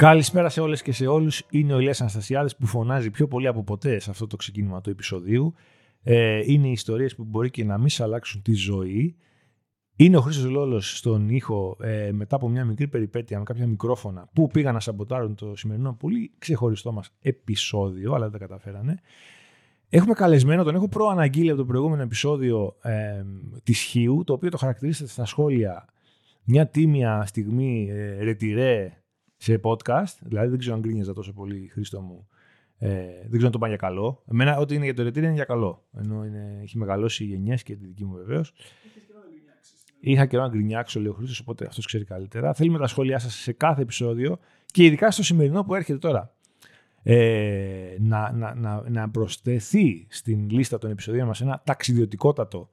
[0.00, 1.42] Καλησπέρα σε όλες και σε όλους.
[1.50, 4.90] Είναι ο Ηλίας Αναστασιάδης που φωνάζει πιο πολύ από ποτέ σε αυτό το ξεκίνημα του
[4.90, 5.54] επεισοδίου.
[6.02, 9.16] Ε, είναι οι ιστορίες που μπορεί και να μην σε αλλάξουν τη ζωή.
[9.96, 14.28] Είναι ο Χρήστος Λόλος στον ήχο ε, μετά από μια μικρή περιπέτεια με κάποια μικρόφωνα
[14.32, 19.00] που πήγαν να σαμποτάρουν το σημερινό πολύ ξεχωριστό μας επεισόδιο, αλλά δεν τα καταφέρανε.
[19.88, 23.24] Έχουμε καλεσμένο, τον έχω προαναγγείλει από το προηγούμενο επεισόδιο ε,
[23.62, 25.84] της Χίου, το οποίο το χαρακτηρίζεται στα σχόλια
[26.44, 28.99] μια τίμια στιγμή ε, ρετυρέ
[29.40, 30.18] σε podcast.
[30.20, 32.28] Δηλαδή δεν ξέρω αν γκρίνιαζα τόσο πολύ, Χρήστο μου.
[32.78, 32.88] Ε,
[33.20, 34.22] δεν ξέρω αν το πάει για καλό.
[34.30, 35.84] Εμένα, ό,τι είναι για το ρετήρι είναι για καλό.
[35.98, 38.52] Ενώ είναι, έχει μεγαλώσει οι γενιές και τη δική μου βεβαίως.
[40.00, 42.54] Είχα καιρό να γκρινιάξω, λέει ο Χρήστος, οπότε αυτός ξέρει καλύτερα.
[42.54, 46.34] Θέλουμε τα σχόλιά σας σε κάθε επεισόδιο και ειδικά στο σημερινό που έρχεται τώρα.
[47.02, 52.70] Ε, να, να, να, να προσθεθεί στην λίστα των επεισοδίων μας ένα ταξιδιωτικότατο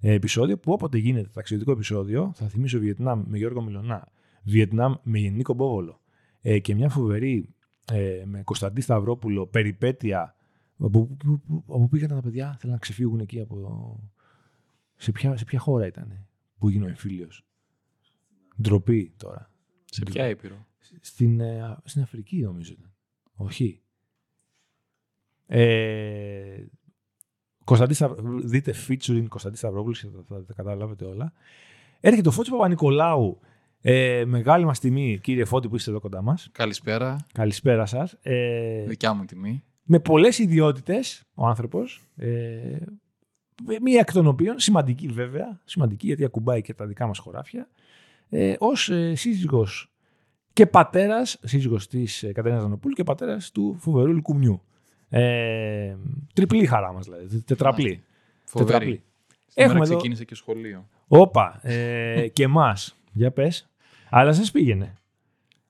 [0.00, 4.08] ε, επεισόδιο που όποτε γίνεται ταξιδιωτικό επεισόδιο θα θυμίσω Βιετνάμ με Γιώργο Μιλονά
[4.42, 6.00] Βιετνάμ με Γεννίκο Μπόβολο
[6.40, 7.54] ε, και μια φοβερή
[7.92, 10.34] ε, με Κωνσταντή Σταυρόπουλο περιπέτεια
[10.78, 11.16] από
[11.66, 14.00] πού πήγαν τα παιδιά, θέλουν να ξεφύγουν εκεί από...
[14.96, 16.26] Σε ποια, σε ποια χώρα ήταν
[16.58, 17.46] που έγινε ο εμφύλιος;
[18.62, 19.50] Ντροπή τώρα.
[19.84, 20.66] Σε ποια ήπειρο;
[21.00, 22.92] Στην, ε, στην Αφρική νομίζω ήταν.
[23.34, 23.82] Όχι.
[25.46, 26.64] Ε,
[27.64, 27.94] Κωνσταντή
[28.44, 31.32] δείτε featuring Κωνσταντή Σταυρόπουλος και θα, τα καταλάβετε όλα.
[32.00, 33.40] Έρχεται ο Φώτης Παπα-Νικολάου
[33.82, 36.48] ε, μεγάλη μας τιμή, κύριε Φώτη, που είστε εδώ κοντά μας.
[36.52, 37.26] Καλησπέρα.
[37.32, 38.16] Καλησπέρα σας.
[38.22, 39.62] Ε, Δικιά μου τιμή.
[39.82, 42.00] Με πολλές ιδιότητες ο άνθρωπος.
[42.16, 42.76] Ε,
[43.82, 47.68] μία εκ των οποίων, σημαντική βέβαια, σημαντική γιατί ακουμπάει και τα δικά μας χωράφια,
[48.28, 49.92] ε, ως ε, σύζυγος
[50.52, 54.62] και πατέρας, σύζυγος της ε, Κατερίνας Δανοπούλου και πατέρας του φοβερού Λουκουμιού.
[55.08, 55.96] Ε,
[56.34, 57.42] τριπλή χαρά μας δηλαδή.
[57.42, 58.02] Τετραπλή.
[58.44, 58.70] Φοβερή.
[58.72, 59.02] Τετραπλή.
[59.54, 60.88] Έχουμε ξεκίνησε και σχολείο.
[61.08, 61.60] Όπα.
[61.62, 62.96] Ε, και εμάς.
[63.12, 63.69] Για πες.
[64.10, 64.94] Αλλά εσάς πήγαινε.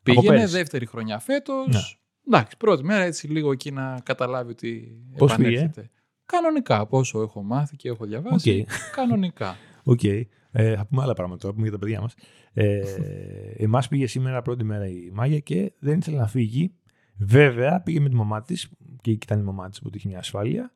[0.02, 1.66] Πήγαινε δεύτερη χρονιά φέτος.
[1.68, 1.80] Ναι.
[2.26, 5.70] Εντάξει, πρώτη μέρα έτσι λίγο εκεί να καταλάβει ότι Πώς πήγε;
[6.26, 8.66] Κανονικά, πόσο έχω μάθει και έχω διαβάσει.
[8.68, 8.72] Okay.
[8.94, 9.56] Κανονικά.
[9.84, 10.00] Οκ.
[10.02, 10.22] Okay.
[10.52, 12.14] Ε, θα πούμε άλλα πράγματα τώρα, πούμε για τα παιδιά μας.
[12.52, 12.80] Ε,
[13.56, 16.74] Εμάς πήγε σήμερα πρώτη μέρα η Μάγια και δεν ήθελε να φύγει.
[17.16, 18.68] Βέβαια, πήγε με τη μαμά της
[19.00, 20.74] και εκεί ήταν η μαμά της που είχε μια ασφάλεια.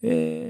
[0.00, 0.48] Ε,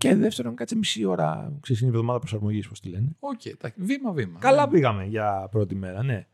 [0.00, 1.52] και δεύτερον, κάτσε μισή ώρα.
[1.60, 3.16] Ξέρεις, είναι η εβδομάδα προσαρμογής, πώς τη λένε.
[3.20, 4.38] Οκ, okay, βήμα-βήμα.
[4.38, 4.70] Καλά ναι.
[4.70, 6.26] πήγαμε για πρώτη μέρα, ναι.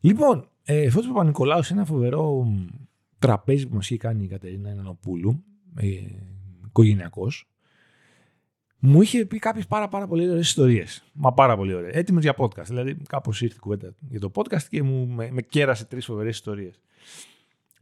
[0.00, 2.46] Λοιπόν, ε, Φώτης Παπανικολάου σε ένα φοβερό
[3.18, 5.44] τραπέζι που μας είχε κάνει η Κατερίνα Δανοπούλου,
[5.76, 5.86] ε,
[6.66, 7.48] οικογενειακός,
[8.78, 11.04] μου είχε πει κάποιες πάρα, πάρα πολύ ωραίες ιστορίες.
[11.12, 11.94] Μα πάρα πολύ ωραίες.
[11.94, 12.66] Έτοιμε για podcast.
[12.66, 16.34] Δηλαδή, κάπως ήρθε η κουβέντα για το podcast και μου με, με κέρασε τρεις φοβερές
[16.34, 16.80] ιστορίες.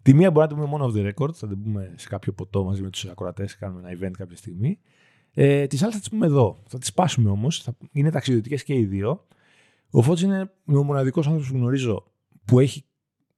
[0.03, 2.33] Τη μία μπορεί να το πούμε μόνο off the record, θα την πούμε σε κάποιο
[2.33, 4.79] ποτό μαζί με τους ακροατές, κάνουμε ένα event κάποια στιγμή.
[5.35, 6.63] Ε, τις άλλες θα τις πούμε εδώ.
[6.67, 7.69] Θα τις σπάσουμε όμως.
[7.93, 9.27] Είναι ταξιδιωτικές και οι δύο.
[9.91, 12.13] Ο Φώτης είναι ο μοναδικός άνθρωπος που γνωρίζω
[12.45, 12.85] που έχει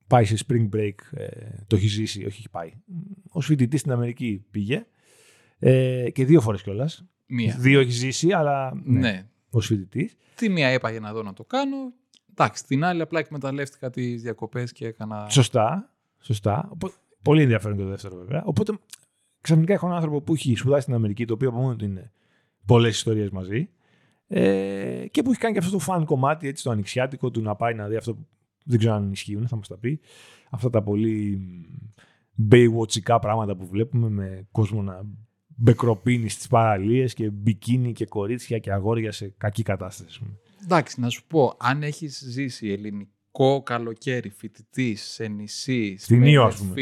[0.07, 1.27] πάει σε spring break, ε,
[1.67, 2.73] το έχει ζήσει, όχι έχει πάει.
[3.29, 4.87] Ω φοιτητή στην Αμερική πήγε.
[5.59, 7.05] Ε, και δύο φορές κιόλας.
[7.27, 7.57] Μία.
[7.59, 9.29] Δύο έχει ζήσει, αλλά ναι, ναι.
[9.51, 10.17] ως φοιτητής.
[10.35, 11.93] Τη μία έπαγε να δω να το κάνω.
[12.31, 15.29] Εντάξει, την άλλη απλά εκμεταλλεύτηκα τις διακοπές και έκανα.
[15.29, 15.95] Σωστά.
[16.21, 16.69] Σωστά.
[16.73, 18.43] Οπότε, πολύ ενδιαφέρον το δεύτερο βέβαια.
[18.45, 18.79] Οπότε
[19.45, 22.13] ξαφνικά έχω έναν άνθρωπο που έχει σπουδάσει στην Αμερική, το οποίο από μόνο του είναι
[22.67, 23.69] πολλές ιστορίες μαζί.
[24.27, 27.55] Ε, και που έχει κάνει και αυτό το φαν κομμάτι, έτσι, το ανοιξιάτικο του να
[27.55, 28.27] πάει να δει αυτό που
[28.65, 30.01] δεν ξέρω αν ισχύουν, θα μας τα πει.
[30.51, 31.41] Αυτά τα πολύ
[32.51, 35.03] Baywatchικά πράγματα που βλέπουμε με κόσμο να
[35.47, 40.21] μπεκροπίνει στις παραλίες και μπικίνι και κορίτσια και αγόρια σε κακή κατάσταση.
[40.65, 46.43] Εντάξει, να σου πω, αν έχεις ζήσει ελληνική Κο καλοκαίρι, φοιτητής, σε νησί, στην Νίο,
[46.45, 46.75] ας πούμε.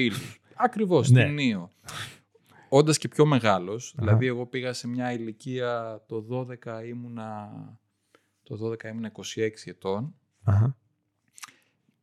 [0.55, 1.21] Ακριβώς, ναι.
[1.21, 1.71] στην Νίο.
[2.75, 6.27] Όντας και πιο μεγάλος, δηλαδή εγώ πήγα σε μια ηλικία το
[6.65, 7.51] 12 ήμουνα,
[8.43, 10.15] το 12 ήμουνα 26 ετών.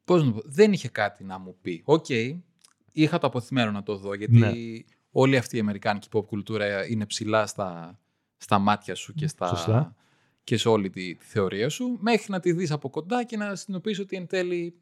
[0.06, 1.82] Πώς να πω, δεν είχε κάτι να μου πει.
[1.86, 2.06] Οκ,
[2.92, 4.52] είχα το απωθημένο να το δω, γιατί ναι.
[5.12, 8.00] όλη αυτή η αμερικάνικη pop κουλτούρα είναι ψηλά στα,
[8.38, 9.96] στα μάτια σου και στα,
[10.44, 13.56] και σε όλη τη, τη θεωρία σου, μέχρι να τη δεις από κοντά και να
[13.56, 14.80] συνειδητοποιήσεις ότι εν τέλει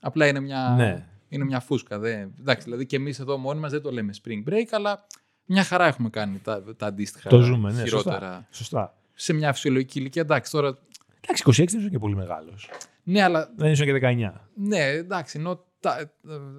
[0.00, 1.08] απλά είναι μια, ναι.
[1.28, 1.98] είναι μια φούσκα.
[1.98, 2.26] Δε.
[2.38, 5.06] Εντάξει, δηλαδή και εμείς εδώ μόνοι μας δεν το λέμε spring break, αλλά
[5.46, 8.46] μια χαρά έχουμε κάνει τα, τα αντίστοιχα το ζούμε, ναι, χειρότερα.
[8.50, 10.22] Σωστά, Σε μια φυσιολογική ηλικία.
[10.22, 10.78] Εντάξει, τώρα...
[11.20, 12.70] Εντάξει, 26 δεν είσαι και πολύ μεγάλος.
[13.02, 13.52] Ναι, αλλά...
[13.56, 14.32] Δεν είσαι και 19.
[14.54, 16.12] Ναι, εντάξει, ενώ τα,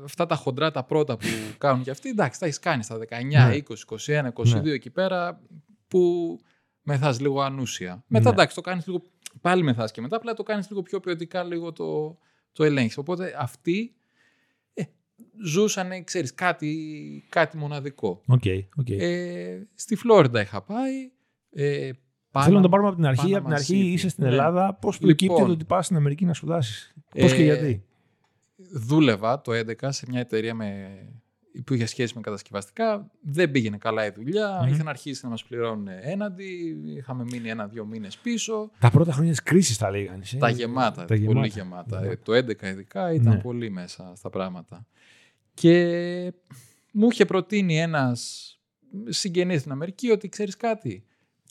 [0.04, 1.28] αυτά τα χοντρά τα πρώτα που
[1.58, 3.02] κάνουν και αυτοί, εντάξει, τα έχεις κάνει στα 19,
[3.52, 3.62] 20,
[4.06, 4.72] 21, 22 ναι.
[4.72, 5.42] εκεί πέρα
[5.88, 6.38] που
[6.82, 8.04] μεθάς λίγο ανούσια.
[8.08, 8.30] Μετά ναι.
[8.30, 9.02] εντάξει, το κάνεις λίγο.
[9.42, 12.18] Πάλι μεθάς και μετά, απλά το κάνεις λίγο πιο ποιοτικά, λίγο το,
[12.52, 12.98] το ελέγχεις.
[12.98, 14.05] Οπότε αυτοί ε,
[15.44, 16.76] ζούσαν, ξέρεις, κάτι,
[17.30, 18.22] κάτι μοναδικό.
[18.28, 19.00] Okay, okay.
[19.00, 21.12] Ε, στη Φλόριντα είχα πάει.
[21.52, 21.92] Ε,
[22.44, 23.36] Θέλω να το πάρουμε από την αρχή.
[23.36, 24.30] Από την αρχή είσαι στην ναι.
[24.30, 24.74] Ελλάδα.
[24.82, 27.84] Πώ προκύπτει λοιπόν, ότι πας στην Αμερική να σπουδάσεις; Πώς και ε, γιατί;
[28.74, 30.98] δούλευα το 2011 σε μια εταιρεία με,
[31.66, 33.12] που είχε σχέση με κατασκευαστικά.
[33.22, 34.62] Δεν πήγαινε καλά η δουλειά.
[34.64, 34.74] Μμμ.
[34.74, 36.78] Είχαν αρχίσει να μας πληρώνουν έναντι.
[36.98, 38.72] Είχαμε μείνει ένα-δύο μήνες πίσω.
[38.80, 40.24] Τα πρώτα χρόνια της κρίσης τα λέγανε.
[40.34, 40.38] ε.
[40.38, 42.00] Τα γεμάτα, Τα πολύ γεμάτα.
[42.02, 42.08] Ναι.
[42.08, 43.40] Ε, Το 11 ειδικά ήταν Ναι.
[43.42, 44.86] πολύ μέσα στα πράγματα.
[45.56, 46.34] Και
[46.92, 48.50] μου είχε προτείνει ένας
[49.08, 51.06] συγγενής στην Αμερική ότι ξέρεις κάτι,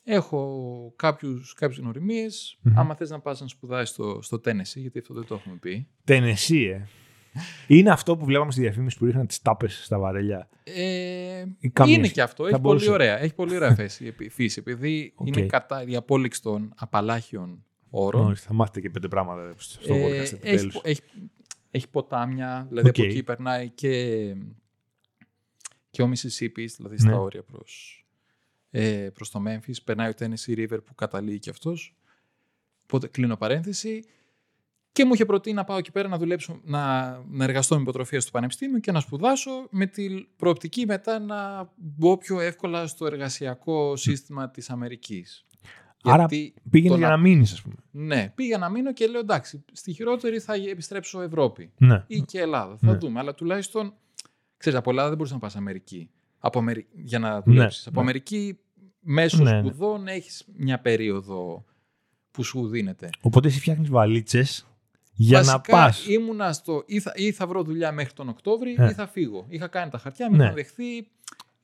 [0.05, 2.79] έχω κάποιους, κάποιες γνωριμίες, Μμμ.
[2.79, 5.87] άμα θες να πας να σπουδάσεις στο, στο Tennessee, γιατί αυτό δεν το έχουμε πει.
[6.05, 6.89] Τενεσί, ε.
[7.67, 10.49] Είναι αυτό που βλέπαμε στη διαφήμιση που ρίχναν τις τάπες στα βαρέλια.
[10.65, 11.97] Ε, Ή καμίες.
[11.97, 12.85] είναι και αυτό, Θα έχει μπορούσε.
[12.85, 15.27] πολύ ωραία, έχει πολύ ωραία φέση, επί- φύση, επειδή Οκ.
[15.27, 18.23] είναι κατά η απόλυξη των απαλάχιων όρων.
[18.23, 20.75] Μάλιστα, θα μάθετε και πέντε πράγματα στο Ε, podcast έχει, επιτέλους.
[20.75, 21.03] έχει, έχει
[21.91, 22.95] ποτάμια, δηλαδή Οκ.
[22.99, 24.35] από εκεί περνάει και,
[25.91, 27.15] και ο Mississippi, δηλαδή στα Ναι.
[27.17, 28.05] όρια προς,
[28.71, 29.75] ε, προς το Memphis.
[29.85, 31.95] Περνάει ο Tennessee River που καταλήγει και αυτός.
[32.83, 34.05] Οπότε κλείνω παρένθεση.
[34.93, 38.21] Και μου είχε προτείνει να πάω εκεί πέρα να δουλέψω, να, να εργαστώ με υποτροφία
[38.21, 43.97] στο Πανεπιστήμιο και να σπουδάσω με την προοπτική μετά να μπω πιο εύκολα στο εργασιακό
[43.97, 45.45] σύστημα της Αμερικής.
[46.05, 47.75] Άρα Γιατί Πήγαινε το για να- να μείνεις, ας πούμε.
[47.91, 52.05] ναι, πήγα να μείνω και λέω εντάξει, στη χειρότερη θα επιστρέψω Ευρώπη Ναι.
[52.07, 52.77] ή και Ελλάδα.
[52.77, 52.99] Θα Ναι.
[52.99, 53.19] δούμε.
[53.19, 53.95] Αλλά τουλάχιστον,
[54.57, 56.87] ξέρεις, από Ελλάδα δεν μπορείς να πας Αμερική από Αμερι...
[56.93, 57.87] για να δουλέψεις.
[57.87, 58.01] από ναι.
[58.03, 58.59] Αμερική
[59.01, 59.59] μέσω Ναι, ναι.
[59.59, 61.65] σπουδών έχεις μια περίοδο
[62.31, 63.09] που σου δίνεται.
[63.21, 64.67] Οπότε εσύ φτιάχνεις βαλίτσες
[65.17, 66.07] για Βασικά, να πας.
[66.07, 68.87] ήμουνα στο ή θα, ή θα βρω δουλειά μέχρι τον Οκτώβρη Ναι.
[68.91, 69.47] ή θα φύγω.
[69.49, 70.43] Είχα κάνει τα χαρτιά, με Ναι.
[70.43, 71.07] είχαν δεχθεί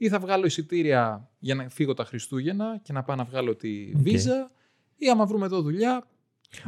[0.03, 3.93] ή θα βγάλω εισιτήρια για να φύγω τα Χριστούγεννα και να πάω να βγάλω τη
[3.97, 4.03] Οκ.
[4.03, 4.51] βίζα
[4.97, 6.07] ή άμα βρούμε εδώ δουλειά.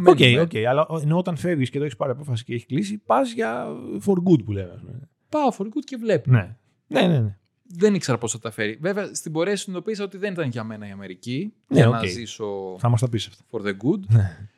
[0.07, 0.41] Οκ, μένουμε.
[0.41, 0.55] οκ.
[0.69, 3.67] Αλλά ενώ όταν φεύγεις και το έχεις πάρει απόφαση και έχεις κλείσει, πας για
[4.07, 4.73] for good που λέμε.
[4.73, 5.09] ας πούμε.
[5.29, 6.31] Πάω for good και βλέπω.
[6.31, 6.57] Ναι.
[6.87, 7.37] Ναι, ναι, ναι.
[7.63, 8.79] Δεν ήξερα πώς θα τα φέρει.
[8.81, 11.95] Βέβαια, στην πορεία συνειδητοποίησα ότι δεν ήταν για μένα η Αμερική Ναι, για οκ.
[11.95, 13.45] να ζήσω Θα μας τα πεις αυτά.
[13.51, 14.01] for the good.
[14.09, 14.49] Ναι.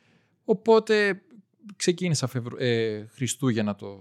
[0.43, 1.21] Οπότε
[1.75, 2.55] ξεκίνησα Φεβρου...
[2.59, 3.99] ε, Χριστούγεννα το,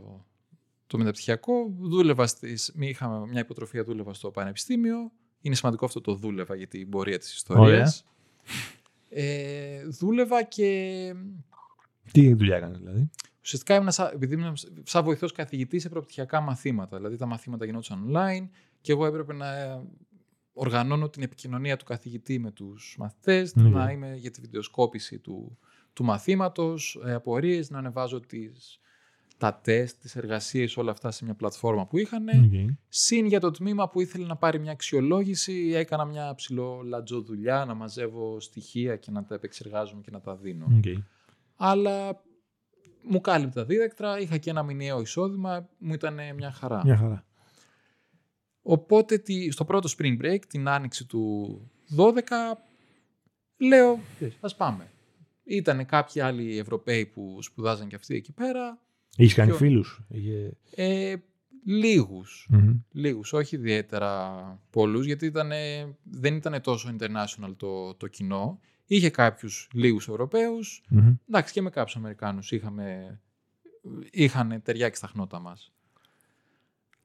[0.94, 1.75] το μεταπτυχιακό.
[1.81, 2.73] Δούλευα στις...
[2.75, 5.12] μη- Είχαμε μια υποτροφία, δούλευα στο πανεπιστήμιο.
[5.41, 8.05] Είναι σημαντικό αυτό το δούλευα για την πορεία της ιστορίας.
[9.08, 11.14] Ε, δούλευα και
[12.12, 13.11] Τι δουλειά έκανες δηλαδή;
[13.43, 16.96] ουσιαστικά ήμουν σαν, επειδή ήμουν σαν βοηθός καθηγητής σε προπτυχιακά μαθήματα.
[16.96, 18.49] Δηλαδή τα μαθήματα γινόντουσαν online
[18.81, 19.82] και εγώ έπρεπε να ε,
[20.52, 23.69] οργανώνω την επικοινωνία του καθηγητή με τους μαθητές, Ναι.
[23.69, 25.58] να είμαι για τη βιντεοσκόπηση του,
[25.93, 28.79] του μαθήματος, ε, απορίες, να ανεβάζω τις,
[29.38, 32.28] τα τεστ, τις εργασίες, όλα αυτά σε μια πλατφόρμα που είχαν.
[32.28, 32.76] Οκ.
[32.88, 38.40] Συν για το τμήμα που ήθελε να πάρει μια αξιολόγηση, έκανα μια ψιλολαντζοδουλειά, να μαζεύω
[38.40, 40.66] στοιχεία και να τα επεξεργάζομαι και να τα δίνω.
[40.76, 40.84] Οκ.
[41.56, 42.22] Αλλά
[43.02, 46.81] μου κάλυπτε τα δίδακτρα, είχα και ένα μηνιαίο εισόδημα, μου ήταν μια χαρά.
[46.84, 47.25] Μια χαρά.
[48.62, 51.60] Οπότε τη- στο πρώτο spring break, την άνοιξη του
[51.96, 52.12] 12,
[53.56, 54.00] λέω,
[54.40, 54.88] ας πάμε.
[55.44, 58.78] Ήταν κάποιοι άλλοι Ευρωπαίοι που σπουδάζαν και αυτοί εκεί πέρα.
[59.16, 60.00] Είχε κάνει Ποιο- φίλους;
[60.75, 61.14] Ε,
[61.64, 62.49] λίγους.
[62.93, 64.32] Λίγους, όχι ιδιαίτερα
[64.70, 68.61] πολλούς, γιατί ήτανε, δεν ήταν τόσο international το, το κοινό.
[68.87, 70.82] Είχε κάποιους λίγους Ευρωπαίους.
[71.28, 73.20] Εντάξει, και με κάποιους Αμερικάνους είχαμε,
[74.11, 75.72] είχαν ταιριάξει στα χνότα μας.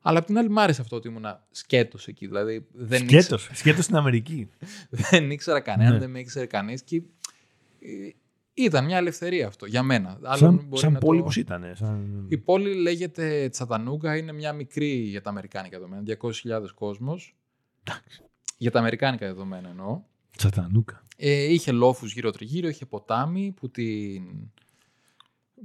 [0.01, 2.25] Αλλά απ' την άλλη μ' άρεσε αυτό ότι ήμουν σκέτος εκεί.
[2.27, 4.49] Δηλαδή δεν, Σκέτος; Σκέτος στην Αμερική.
[4.89, 5.99] ήξερα, δεν ήξερα κανέναν, Ναι.
[5.99, 6.83] δεν με ήξερε κανείς.
[6.83, 8.09] Και, ε,
[8.63, 10.19] ήταν μια ελευθερία αυτό για μένα.
[10.23, 11.63] Άλλον Σαν, μπορεί σαν να πόλη το- πώς ήταν.
[11.75, 12.25] Σαν...
[12.29, 16.31] Η πόλη λέγεται Τσατανούγκα, είναι μια μικρή για τα αμερικάνικα δεδομένα, 200.000
[16.75, 17.35] κόσμος.
[17.83, 18.21] Εντάξει.
[18.57, 20.01] Για τα αμερικάνικα δεδομένα εννοώ.
[20.37, 21.03] Τσατανούγκα.
[21.17, 24.23] Ε, είχε λόφους γύρω τριγύρω, είχε ποτάμι που, την...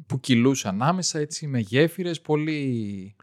[0.06, 3.16] που κυλούσε ανάμεσα έτσι με γέφυρες, πολύ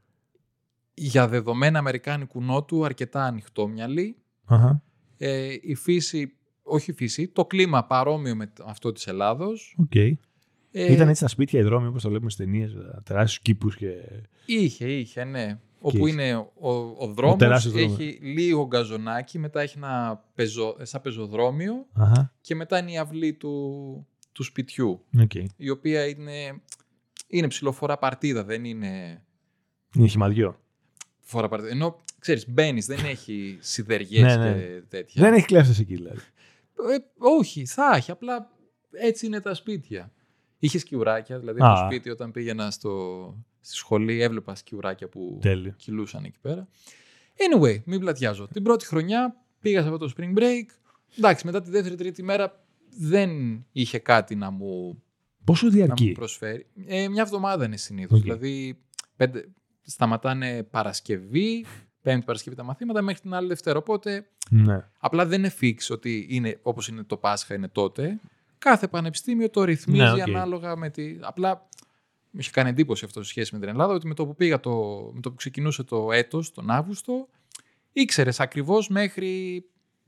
[0.94, 4.16] για δεδομένα αμερικάνικου νότου αρκετά ανοιχτόμυαλη.
[4.46, 4.82] Αχα.
[5.18, 6.36] Ε, η φύση,
[6.72, 9.76] όχι η φύση, το κλίμα παρόμοιο με αυτό της Ελλάδος.
[9.78, 9.96] Οκ.
[9.96, 10.18] Ε,
[10.72, 12.72] Ήταν έτσι τα σπίτια οι δρόμοι όπως το βλέπουμε στις ταινίες.
[13.04, 13.92] Τεράστιους κήπους και.
[14.46, 15.60] Είχε, είχε, ναι.
[15.80, 16.10] Όπου είχε.
[16.24, 18.00] είναι ο, ο δρόμος, τεράστιος δρόμος.
[18.00, 22.34] έχει λίγο γκαζονάκι, μετά έχει ένα πεζο, σαν πεζοδρόμιο Αχα.
[22.42, 25.32] και μετά είναι η αυλή του, του σπιτιού, Οκ.
[25.56, 26.62] η οποία είναι,
[27.28, 29.22] είναι ψιλο φόρα παρτίδα, δεν είναι
[29.96, 30.60] Είναι χυμαδιό.
[31.20, 31.72] φόρα παρτίδα.
[31.72, 34.54] Ενώ, ξέρεις, μπαίνεις, δεν έχει σιδεριές Ναι, ναι.
[34.60, 35.24] και τέτοια.
[35.24, 36.20] Δεν έχει κλέφτες εκεί δηλαδή.
[36.90, 38.50] Ε, όχι, θα έχει, απλά
[38.92, 40.12] έτσι είναι τα σπίτια.
[40.60, 41.74] Είχες σκιουράκια, δηλαδή Α.
[41.74, 45.74] το σπίτι όταν πήγαινα στο, στη σχολή έβλεπα σκιουράκια που Τέλειο.
[45.78, 46.68] κυλούσαν εκεί πέρα.
[47.36, 48.48] Anyway, μην πλατιάζω.
[48.48, 50.66] Την πρώτη χρονιά πήγα σε αυτό το spring break.
[51.18, 52.66] Εντάξει, μετά τη δεύτερη τρίτη μέρα
[52.98, 53.32] δεν
[53.72, 55.04] είχε κάτι να μου,
[55.44, 56.68] Πόσο να μου διαρκεί; προσφέρει.
[56.86, 58.18] Ε, μια εβδομάδα είναι συνήθως.
[58.18, 58.24] Οκ.
[58.24, 58.80] Δηλαδή,
[59.16, 59.48] πέντε,
[59.82, 61.66] σταματάνε Παρασκευή,
[62.02, 63.78] Πέμπτη Παρασκευή τα μαθήματα μέχρι την άλλη Δευτέρα.
[63.78, 64.88] Οπότε Ναι.
[65.00, 68.20] απλά δεν είναι fix ότι είναι όπως είναι το Πάσχα είναι τότε.
[68.58, 70.22] Κάθε πανεπιστήμιο το ρυθμίζει Ναι, οκ.
[70.22, 71.18] ανάλογα με τη.
[71.22, 71.68] Απλά
[72.32, 74.72] είχε κάνει εντύπωση αυτό σε σχέση με την Ελλάδα, ότι με το που πήγα το,
[75.14, 77.28] με το που ξεκινούσε το έτος, τον Αύγουστο,
[77.92, 79.64] ήξερες ακριβώς μέχρι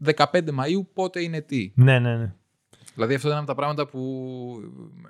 [0.05, 1.71] 15 Μαΐου πότε είναι τι.
[1.75, 2.33] Ναι, ναι, ναι.
[2.93, 3.99] Δηλαδή αυτό ήταν από τα πράγματα που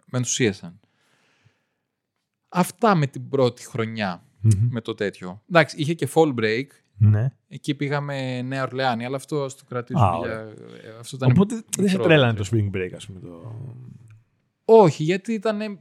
[0.05, 0.79] με ενθουσίασαν.
[2.49, 4.67] Αυτά με την πρώτη χρονιά Μμμ.
[4.71, 5.41] με το τέτοιο.
[5.49, 6.65] Εντάξει, είχε και fall break.
[6.97, 7.31] ναι.
[7.47, 10.05] Εκεί πήγαμε Νέα Ορλεάνη, αλλά αυτό ας το κρατήσουμε.
[10.05, 10.19] Α, για...
[10.19, 10.39] ωραία.
[10.39, 12.43] ε, Αυτό ήταν Οπότε δεν σε μικρό τρέλανε trip.
[12.43, 13.19] το spring break, ας πούμε.
[13.19, 13.55] Το...
[14.65, 15.79] Όχι, γιατί ήταν.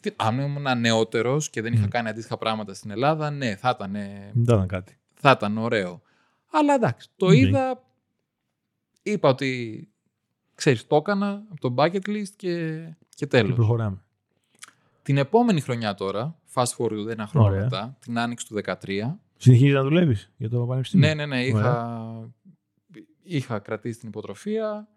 [0.00, 1.88] Τι- Αν ήμουν νεότερος και δεν είχα Μμ.
[1.88, 4.98] κάνει αντίστοιχα πράγματα στην Ελλάδα, ναι, θα ήταν, Δεν ήταν κάτι.
[5.14, 6.02] θα ήταν ωραίο.
[6.50, 7.32] Αλλά εντάξει, το Οκ.
[7.32, 7.82] είδα.
[9.02, 9.88] Είπα ότι
[10.54, 13.54] ξέρεις, το έκανα από το bucket list και, και Και τέλος.
[13.54, 14.00] προχωράμε.
[15.02, 17.62] Την επόμενη χρονιά τώρα, fast forward ένα χρόνο Ωραία.
[17.62, 21.44] μετά, την άνοιξη του 2013, Συνεχίζεις να δουλεύεις για το πανεπιστήμιο; Ναι, ναι, ναι.
[21.44, 22.34] Είχα,
[23.22, 24.88] είχα κρατήσει την υποτροφία.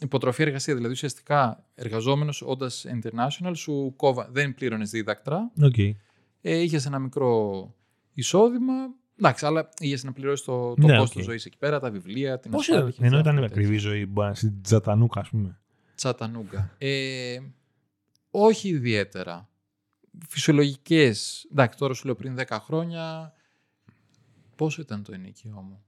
[0.00, 5.50] Υποτροφία εργασία, δηλαδή ουσιαστικά εργαζόμενος όντας international, σου κόβα, δεν πλήρωνες δίδακτρα.
[5.62, 5.78] Οκ.
[5.78, 5.94] Ε,
[6.42, 7.74] είχες ένα μικρό
[8.12, 8.74] εισόδημα.
[9.18, 11.28] Εντάξει, αλλά είχες να πληρώσεις το, το Ναι, κόστος οκ.
[11.28, 13.62] ζωής εκεί πέρα, τα βιβλία, την Πώς ασφάλεια, ήταν, είχε ενώ διάφορα ήταν τέτοια.
[13.62, 15.58] ακριβή ζωή, μπορεί να στην Τσατανούγκα, ας πούμε.
[15.94, 16.74] Τσατανούγκα.
[16.78, 17.38] Ε,
[18.30, 19.48] όχι ιδιαίτερα.
[20.28, 21.46] Φυσιολογικές.
[21.52, 23.32] Εντάξει, τώρα σου λέω πριν 10 χρόνια.
[24.56, 25.84] Πόσο ήταν το ενίκιο μου;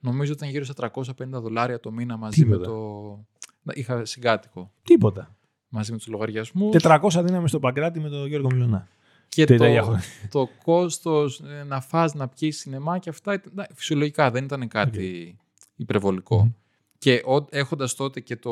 [0.00, 2.70] Νομίζω ήταν γύρω στα 350 δολάρια το μήνα μαζί με Τίποτα.
[2.70, 3.24] το...
[3.62, 4.72] Να, Είχα συγκάτοικο.
[4.82, 5.36] Τίποτα.
[5.68, 6.76] Μαζί με τους λογαριασμούς.
[6.82, 8.88] 400 δίναμε στο Παγκράτη με τον Γιώργο Μιλονά.
[9.28, 10.02] Και Τέτοια το, χρόνια.
[10.30, 14.68] το κόστος ε, να φας, να πιείς σινεμά και αυτά ήταν, να, φυσιολογικά δεν ήταν
[14.68, 15.36] κάτι
[15.76, 16.42] υπερβολικό.
[16.42, 16.52] Μμμ.
[16.98, 18.50] Και ο, έχοντας τότε και το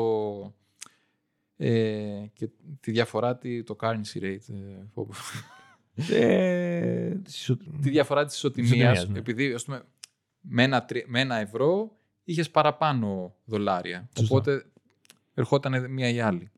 [1.63, 2.49] ε, και
[2.79, 5.11] τη διαφορά, τη- το currency rate, ε, φόβο.
[6.11, 9.17] Ε, σο- τη διαφορά της ισοτιμίας, Ισοτιμίας, ναι.
[9.19, 9.83] επειδή ας πούμε,
[10.41, 14.09] με, ένα, τρι- με ένα ευρώ είχες παραπάνω δολάρια.
[14.17, 14.35] Σωστά.
[14.35, 14.65] Οπότε
[15.33, 16.51] ερχόταν μία η άλλη.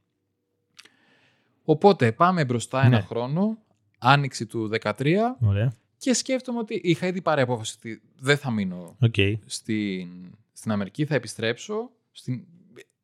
[1.63, 3.01] Οπότε πάμε μπροστά ένα Ναι.
[3.01, 3.57] χρόνο,
[3.97, 5.73] άνοιξη του 13 Ωραία.
[5.97, 9.15] και σκέφτομαι ότι είχα ήδη πάρει απόφαση ότι δεν θα μείνω Οκ.
[9.45, 10.07] στην,
[10.53, 11.91] στην Αμερική, θα επιστρέψω.
[12.11, 12.45] Στην...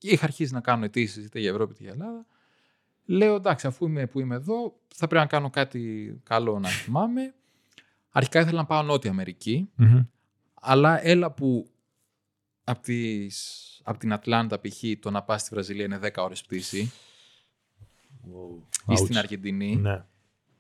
[0.02, 2.26] Είχα αρχίσει να κάνω αιτήσεις είτε για Ευρώπη είτε για Ελλάδα.
[3.06, 7.34] Λέω εντάξει, αφού είμαι που είμαι εδώ, θα πρέπει να κάνω κάτι καλό να θυμάμαι.
[8.10, 10.00] Αρχικά ήθελα να πάω Νότια Αμερική, Μμμ.
[10.54, 11.70] αλλά έλα που
[12.64, 14.84] από, τις, από την Ατλάντα π.χ.
[15.00, 16.92] το να πας στη Βραζιλία είναι 10 ώρες πτήση
[18.88, 19.18] ή στην Ouch.
[19.18, 19.76] Αργεντινή.
[19.76, 20.04] Ναι.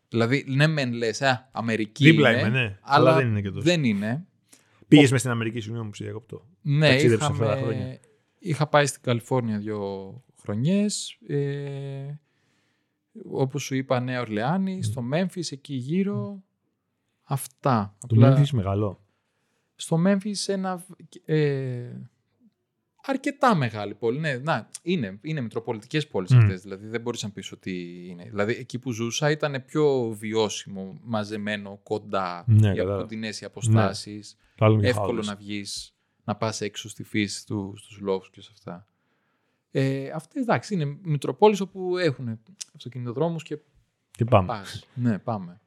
[0.09, 2.77] Δηλαδή, ναι μεν λες, α, Αμερική Δίπλα είναι, είμαι, ναι.
[2.81, 3.61] αλλά δεν είναι και τόσο.
[3.61, 4.25] δεν είναι.
[4.87, 6.45] Πήγες μες στην Αμερική, συγγνώμη που σε διακόπτω.
[6.61, 7.99] Ναι, Ταξίδεψες αυτά τα είχαμε, χρόνια.
[8.39, 11.17] Είχα πάει στην Καλιφόρνια δύο χρονιές.
[11.27, 12.19] Ε,
[13.31, 16.43] όπως σου είπα, Νέα Ορλεάνη, στο Μέμφις, εκεί γύρω.
[17.23, 17.95] Αυτά.
[18.07, 19.03] Το Memphis μεγαλό.
[19.75, 20.85] Στο Μέμφις ένα...
[21.25, 21.91] Ε,
[23.05, 24.19] αρκετά μεγάλη πόλη.
[24.19, 26.37] Ναι, να, είναι, είναι μετροπολιτικές πόλεις Μμ.
[26.37, 26.61] αυτές.
[26.61, 28.23] Δηλαδή δεν μπορείς να πεις ότι είναι.
[28.23, 32.43] Δηλαδή εκεί που ζούσα ήταν πιο βιώσιμο, μαζεμένο, κοντά.
[32.47, 33.01] Ναι, οι κατάλαβα.
[33.01, 34.37] κοντινές οι αποστάσεις.
[34.55, 35.27] Το άλλο είναι και εύκολο χάος.
[35.27, 35.95] να βγεις,
[36.29, 38.87] να πας έξω στη φύση του, στους λόφους και σε αυτά.
[39.71, 42.39] Ε, αυτές εντάξει είναι μητροπόλεις όπου έχουν
[42.75, 43.57] αυτοκινητοδρόμους και
[44.11, 44.47] Και πάμε.
[44.47, 44.87] πας.
[44.93, 45.61] ναι, πάμε.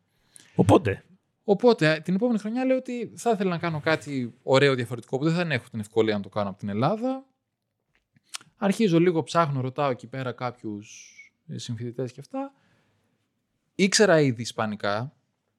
[0.54, 1.04] Οπότε,
[1.44, 5.34] Οπότε την επόμενη χρονιά λέω ότι θα ήθελα να κάνω κάτι ωραίο διαφορετικό που δεν
[5.34, 7.24] θα έχω την ευκολία να το κάνω από την Ελλάδα.
[8.56, 11.16] Αρχίζω λίγο, ψάχνω, ρωτάω εκεί πέρα κάποιους
[11.48, 12.52] ε, συμφοιτητές και αυτά.
[13.74, 15.12] Ήξερα ήδη ισπανικά,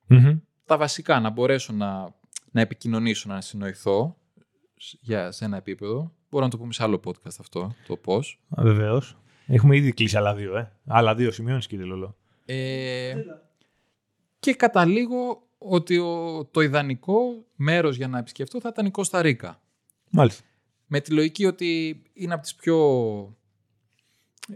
[0.08, 0.38] μμμ.
[0.66, 2.14] τα βασικά, να μπορέσω να,
[2.52, 4.23] να επικοινωνήσω, να συνοηθώ σ-
[5.02, 6.12] για, σε ένα επίπεδο.
[6.30, 8.42] Μπορώ να το πούμε σε άλλο podcast αυτό, το πώς.
[8.50, 9.18] Βεβαίως.
[9.46, 10.72] Έχουμε ήδη κλείσει άλλα δύο, ε.
[10.88, 12.18] Άλλα δύο σημειώνεις, κύριε Λολό.
[12.46, 13.14] Ε,
[14.40, 19.62] και καταλήγω ότι ο, το ιδανικό μέρος για να επισκεφτώ θα ήταν η Κώστα Ρίκα.
[20.10, 20.44] Μάλιστα.
[20.88, 22.78] Με τη λογική ότι είναι από τις πιο...
[24.50, 24.56] Ε,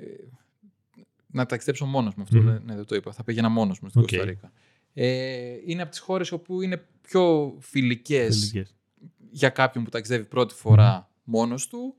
[1.27, 2.45] να ταξιδέψω μόνος μου αυτό, Μμμ.
[2.45, 3.11] δεν, ναι, δεν το είπα.
[3.11, 4.07] Θα πήγαινα μόνος μου στην Οκ.
[4.07, 4.51] Κώστα Ρίκα.
[4.93, 8.75] Ε, είναι από τις χώρες όπου είναι πιο φιλικές Τελικές.
[9.37, 11.95] Για κάποιον που ταξιδεύει πρώτη φορά μόνος του.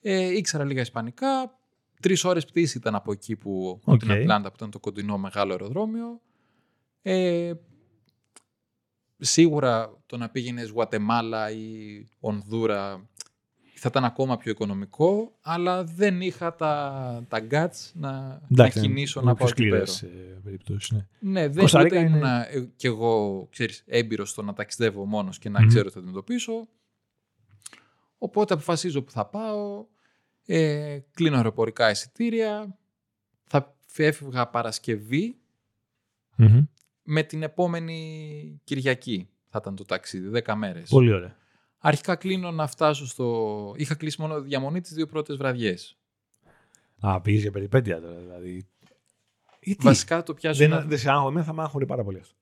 [0.00, 1.58] Ε, ήξερα λίγα ισπανικά.
[2.00, 4.16] Τρεις ώρες πτήση ήταν από εκεί που, από την Οκ.
[4.16, 6.20] Ατλάντα που ήταν το κοντινό μεγάλο αεροδρόμιο.
[7.02, 7.52] Ε,
[9.18, 11.66] σίγουρα το να πήγαινες Γουατεμάλα ή
[12.20, 13.08] Ονδούρα
[13.74, 19.20] θα ήταν ακόμα πιο οικονομικό, αλλά δεν είχα τα, τα guts να, να Εντάξει, κινήσω
[19.20, 20.12] είναι να πάω πιο εκεί σκληρές, πέρα.
[20.12, 21.06] ε, περιπτώσεις, ναι.
[21.18, 25.38] Ναι, δεν Κωνσταντίνα ούτε είναι- ήμουν ε, κι εγώ, ξέρεις, έμπειρος στο να ταξιδεύω μόνος
[25.38, 25.68] και να Μμμ.
[25.68, 26.68] ξέρω τι θα αντιμετωπίσω.
[28.18, 29.86] Οπότε αποφασίζω που θα πάω,
[30.46, 32.78] ε, κλείνω αεροπορικά εισιτήρια,
[33.44, 35.36] θα έφευγα Παρασκευή
[36.36, 36.62] Μμμ.
[37.02, 39.28] με την επόμενη Κυριακή.
[39.48, 40.88] Θα ήταν το ταξίδι, 10 μέρες.
[40.88, 41.36] Πολύ ωραία.
[41.86, 43.74] Αρχικά κλείνω να φτάσω στο...
[43.76, 45.96] Είχα κλείσει μόνο διαμονή τις δύο πρώτες βραδιές.
[47.00, 48.14] Α, πήγες για περιπέτεια τώρα.
[48.20, 48.66] Δηλαδή.
[49.60, 50.68] Γιατί; Βασικά το πιάζουν.
[50.68, 52.34] Δεν, δεν σε άγχο, εμένα θα με άγχωνε πάρα πολύ αυτό.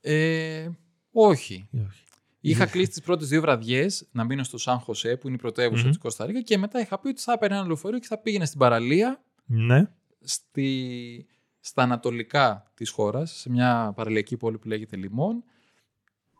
[0.00, 0.68] Ε,
[1.12, 1.68] όχι.
[1.72, 2.04] Ε, όχι.
[2.40, 5.82] Είχα κλείσει τις πρώτες δύο βραδιές να μείνω στο Σαν Χωσέ, που είναι η πρωτεύουσα
[5.82, 5.88] Μμμ.
[5.88, 8.58] της Κωνσταντίνα, και μετά είχα πει ότι θα έπαιρνε ένα λεωφορείο και θα πήγαινε στην
[8.58, 9.90] παραλία, Ναι.
[10.20, 11.26] στη,
[11.60, 15.44] στα ανατολικά της χώρας, σε μια παραλιακή πόλη που λέγεται Λιμόν.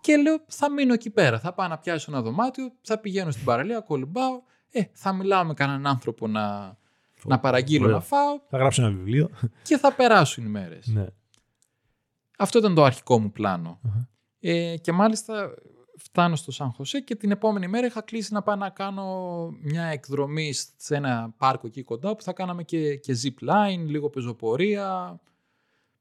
[0.08, 1.38] Και λέω, θα μείνω εκεί πέρα.
[1.38, 4.42] Θα πάω να πιάσω ένα δωμάτιο, θα πηγαίνω στην παραλία, κολυμπάω.
[4.70, 6.76] Ε, θα μιλάω με κανέναν άνθρωπο να,
[7.24, 7.96] να παραγγείλω Ωραίο.
[7.96, 9.30] να φάω Θα γράψω ένα βιβλίο.
[9.62, 10.86] και θα περάσουν οι μέρες.
[10.86, 11.06] ναι.
[12.38, 13.80] Αυτό ήταν το αρχικό μου πλάνο.
[13.86, 14.08] Αχα.
[14.40, 15.54] Ε, και μάλιστα
[15.96, 19.04] φτάνω στο Σαν Χωσέ και την επόμενη μέρα είχα κλείσει να πάω να κάνω
[19.62, 24.10] μια εκδρομή σε ένα πάρκο εκεί κοντά που θα κάναμε και, και zip line, λίγο
[24.10, 25.20] πεζοπορία,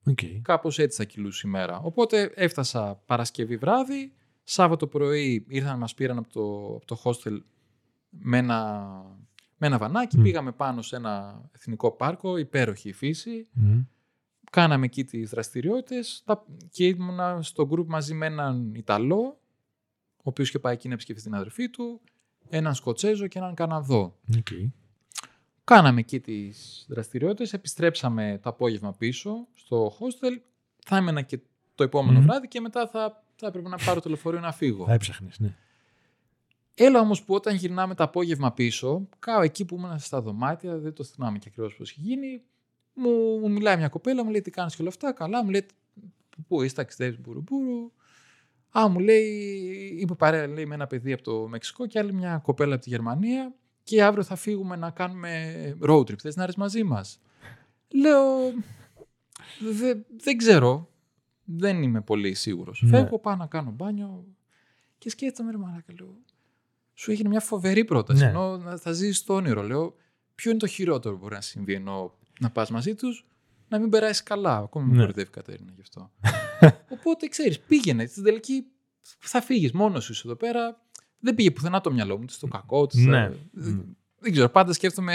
[0.08, 0.20] Οκ.
[0.42, 1.80] κάπως έτσι θα κυλούσε η μέρα.
[1.80, 4.12] Οπότε έφτασα Παρασκευή βράδυ,
[4.44, 7.40] Σάββατο πρωί ήρθαν να μας πήραν από το, από το hostel
[8.10, 8.92] με ένα,
[9.58, 10.22] με ένα βανάκι, Μμ.
[10.24, 13.80] πήγαμε πάνω σε ένα εθνικό πάρκο, υπέροχη η φύση, Μμ.
[14.52, 19.40] κάναμε εκεί τις δραστηριότητες τα- και ήμουνα στο group μαζί με έναν Ιταλό,
[20.18, 22.02] ο οποίος είχε πάει εκεί να επισκεφθεί την αδερφή του,
[22.50, 24.16] έναν Σκοτσέζο και έναν Καναδό.
[24.38, 24.48] Οκ.
[25.68, 30.42] Κάναμε εκεί τις δραστηριότητες, επιστρέψαμε το απόγευμα πίσω στο hostel,
[30.86, 31.40] θα έμενα και
[31.76, 32.26] το επόμενο Μμμ.
[32.26, 34.86] βράδυ και μετά θα, θα έπρεπε να πάρω το λεωφορείο να φύγω.
[34.86, 35.56] Θα έψαχνες, ναι.
[36.74, 40.94] Έλα όμως που όταν γυρνάμε το απόγευμα πίσω, κάπου εκεί που ήμουν στα δωμάτια, δεν
[40.94, 42.42] το θυμάμαι και ακριβώς πώς έχει γίνει,
[42.94, 45.66] μου, μου μιλάει μια κοπέλα, μου λέει τι κάνεις και όλα αυτά, καλά, μου λέει
[46.48, 47.92] πού είσαι, ταξιδεύεις μπουρουμπουρου.
[48.78, 52.38] Α, μου λέει, είμαι παρέα λέει, με ένα παιδί από το Μεξικό και άλλη μια
[52.38, 53.54] κοπέλα από τη Γερμανία
[53.88, 55.54] και αύριο θα φύγουμε να κάνουμε
[55.88, 56.18] road trip.
[56.20, 57.20] Θες να έρθεις μαζί μας;
[57.88, 58.26] Λέω,
[59.72, 60.90] «Δε- δεν ξέρω,
[61.44, 62.82] δεν είμαι πολύ σίγουρος.
[62.86, 62.90] Ναι.
[62.98, 64.26] Φεύγω, πάω να κάνω μπάνιο
[64.98, 66.18] και σκέφτομαι ρε μαλάκα, λέω,
[66.94, 68.24] σου έγινε μια φοβερή πρόταση.
[68.24, 68.30] Ναι.
[68.30, 69.62] Ενώ να- θα ζήσει το όνειρο.
[69.64, 69.96] Λέω,
[70.36, 73.26] ποιο είναι το χειρότερο που μπορεί να συμβεί ενώ να πας μαζί τους,
[73.68, 74.58] να μην περάσεις καλά.
[74.58, 75.00] Ακόμα με Ναι.
[75.00, 76.12] κορυδεύει η Κατέρινα γι' αυτό.
[77.00, 78.06] Οπότε ξέρεις, πήγαινε.
[78.06, 78.66] Στην τελική
[79.20, 80.86] θα φύγεις μόνος σου είσαι εδώ πέρα.
[81.20, 82.82] Δεν πήγε πουθενά το μυαλό μου, ούτε στο κακό.
[82.82, 83.32] ούτε στα- Ναι.
[83.52, 85.14] Δεν- Δεν ξέρω, πάντα σκέφτομαι.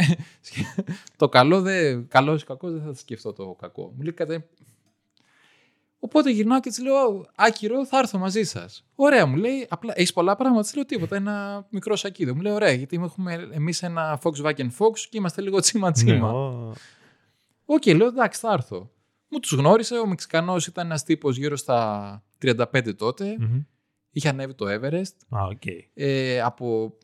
[1.16, 3.92] το καλό, δεν, καλό ή κακό, δεν θα σκεφτώ το κακό.
[3.96, 4.44] Μου λέει Κατερίνα.
[5.98, 8.84] Οπότε γυρνάω και της λέω: Άκυρο, θα έρθω μαζί σας.
[8.94, 9.66] Ωραία, μου λέει.
[9.68, 10.62] Απλά έχεις πολλά πράγματα.
[10.62, 11.16] Της λέω τίποτα.
[11.16, 12.34] Ένα μικρό σακίδιο.
[12.34, 16.30] Μου λέει: Ωραία, γιατί έχουμε εμείς ένα Volkswagen Fox και είμαστε λίγο τσίμα Ναι, τσίμα.
[16.32, 16.72] ω,
[17.64, 18.90] Οκ, λέω εντάξει, θα έρθω.
[19.28, 19.98] Μου τους γνώρισε.
[19.98, 23.36] Ο Μεξικανός ήταν ένας τύπος γύρω στα 35 τότε.
[23.38, 23.60] μμμ.
[24.12, 25.16] Είχε ανέβει το Everest.
[25.28, 25.62] Α, οκ.
[25.94, 26.94] Ε, από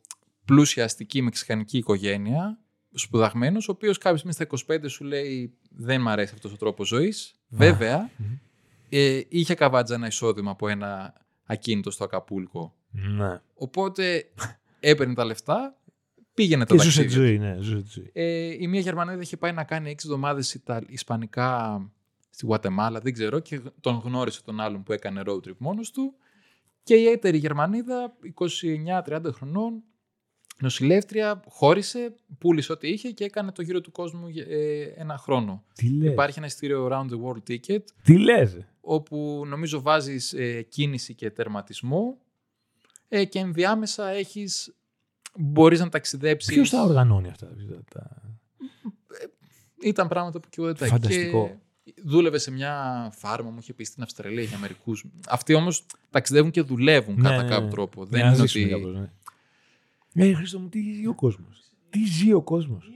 [0.44, 2.58] πλούσια αστική μεξικανική οικογένεια.
[2.92, 6.88] Σπουδαγμένος, ο οποίος κάποια στιγμή στα 25 σου λέει: Δεν μ' αρέσει αυτός ο τρόπος
[6.88, 7.34] ζωής.
[7.48, 8.26] Βέβαια, μμμ.
[8.88, 11.12] ε, είχε καβάτζα ένα εισόδημα από ένα
[11.44, 12.74] ακίνητο στο Ακαπούλκο.
[12.90, 13.40] Ναι.
[13.54, 14.24] Οπότε
[14.80, 15.76] έπαιρνε τα λεφτά,
[16.34, 17.26] πήγαινε τα Και ζούσε τη ταξίδια.
[17.28, 18.10] ζωή, ναι, ζούσε τη ζωή.
[18.12, 21.80] Ε, η μία Γερμανίδα είχε πάει να κάνει 6 εβδομάδες Ισπανικά
[22.30, 26.14] στη Γουατεμάλα, δεν ξέρω, και τον γνώρισε τον άλλον που έκανε road trip μόνος του.
[26.88, 28.16] Και η έτερη Γερμανίδα,
[29.04, 29.82] 29-30 χρονών,
[30.60, 35.64] νοσηλεύτρια, χώρισε, πούλησε ό,τι είχε και έκανε το γύρο του κόσμου για, ε, ένα χρόνο.
[35.74, 40.62] Τι λες; Υπάρχει ένα ειστήριο Round the World Ticket, Τι λες; όπου νομίζω βάζεις ε,
[40.62, 42.18] κίνηση και τερματισμό
[43.08, 44.76] ε, και ενδιάμεσα έχεις,
[45.38, 46.54] μπορείς να ταξιδέψεις.
[46.54, 47.50] Ποιος τα οργανώνει αυτά;
[47.94, 48.38] τα-
[49.82, 51.46] Ήταν πράγματα που και εγώ δεν τα Φανταστικό.
[51.46, 51.54] Και
[52.08, 55.04] δούλευε σε μια φάρμα, μου είχε πει στην Αυστραλία για μερικούς.
[55.28, 57.70] Αυτοί όμως ταξιδεύουν και δουλεύουν Ναι, κατά ναι, κάποιο ναι.
[57.70, 58.00] τρόπο.
[58.02, 58.82] Για Δεν να είναι ζήσουμε ότι.
[58.82, 58.94] κάπως,
[60.12, 60.24] ναι.
[60.26, 62.90] Ε, Χρήστο μου, τι ζει ο κόσμος; Τι ζει ο κόσμος;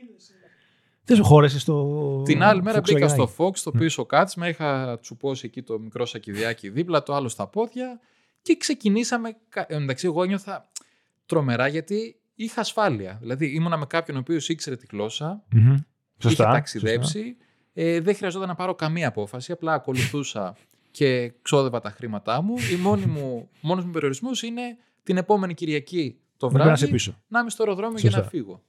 [1.05, 2.23] Δεν σου χώρεσε στο.
[2.25, 3.11] Την άλλη μέρα μπήκα Volkswagen.
[3.11, 7.47] στο Fox, στο πίσω κάθισμα, είχα τσουπώσει εκεί το μικρό σακιδιάκι δίπλα, το άλλο στα
[7.47, 8.01] πόδια
[8.43, 9.37] και ξεκινήσαμε.
[9.49, 10.69] κα- Εν μεταξύ, εγώ νιώθα
[11.27, 13.19] τρομερά γιατί είχα ασφάλεια.
[13.21, 15.73] Δηλαδή, ήμουνα με κάποιον ο οποίος ήξερε τη γλώσσα, Μμμ.
[15.73, 15.83] είχε
[16.19, 16.45] Σωστά.
[16.53, 17.37] ταξιδέψει.
[17.73, 20.57] Ε, δεν χρειαζόταν να πάρω καμία απόφαση, απλά ακολουθούσα
[20.91, 22.55] και ξόδευα τα χρήματά μου.
[22.73, 27.19] Η μόνη μου, μόνος μου περιορισμός είναι την επόμενη Κυριακή το Να περάσει βράδυ πίσω.
[27.29, 28.31] να είμαι στο αεροδρόμιο για να Σωστά.
[28.31, 28.63] φύγω.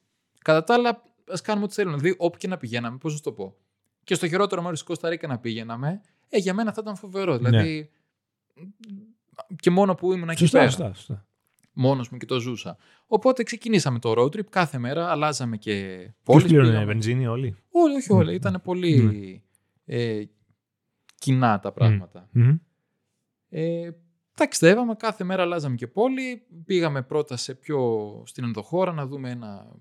[0.43, 1.97] Κατά τα άλλα, ας κάνουμε ό,τι θέλουμε.
[1.97, 3.55] Δηλαδή, όπου και να πηγαίναμε, πώς να σου το πω.
[4.03, 7.37] Και στο χειρότερο μέρο τη Κωνσταντίνα να πηγαίναμε, ε, για μένα θα ήταν φοβερό.
[7.37, 7.89] Δηλαδή,
[9.55, 10.69] και μόνο που ήμουν εκεί Σωστά, πέρα.
[10.69, 11.25] σωστά, σωστά.
[11.73, 12.77] Μόνος μου και το ζούσα.
[13.07, 14.45] Οπότε ξεκινήσαμε το road trip.
[14.49, 16.43] Κάθε μέρα αλλάζαμε και Ποιος πόλεις.
[16.43, 18.29] πλήρωνε πήγαμε- βενζίνη όλοι; όχι, όχι όλα.
[18.29, 18.35] Μμμ.
[18.35, 19.43] Ήταν πολύ
[19.85, 20.23] ε,
[21.19, 22.29] κοινά τα πράγματα.
[22.31, 22.55] Μμμ.
[23.49, 23.89] Ε,
[24.35, 26.43] ταξιδεύαμε, κάθε μέρα αλλάζαμε και πόλη.
[26.65, 29.75] Πήγαμε πρώτα σε πιο στην ενδοχώρα να δούμε ένα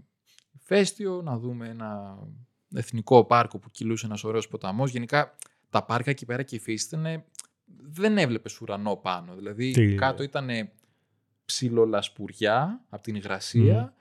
[0.58, 2.18] φέστιο, να δούμε ένα
[2.74, 4.90] εθνικό πάρκο που κυλούσε ένας ωραίος ποταμός.
[4.90, 5.36] Γενικά
[5.70, 7.24] τα πάρκα εκεί πέρα και η φύση ήταν,
[7.92, 9.34] δεν έβλεπες ουρανό πάνω.
[9.34, 10.48] Δηλαδή Τι; κάτω ήταν
[11.52, 13.94] ψιλολασπουριά από την υγρασία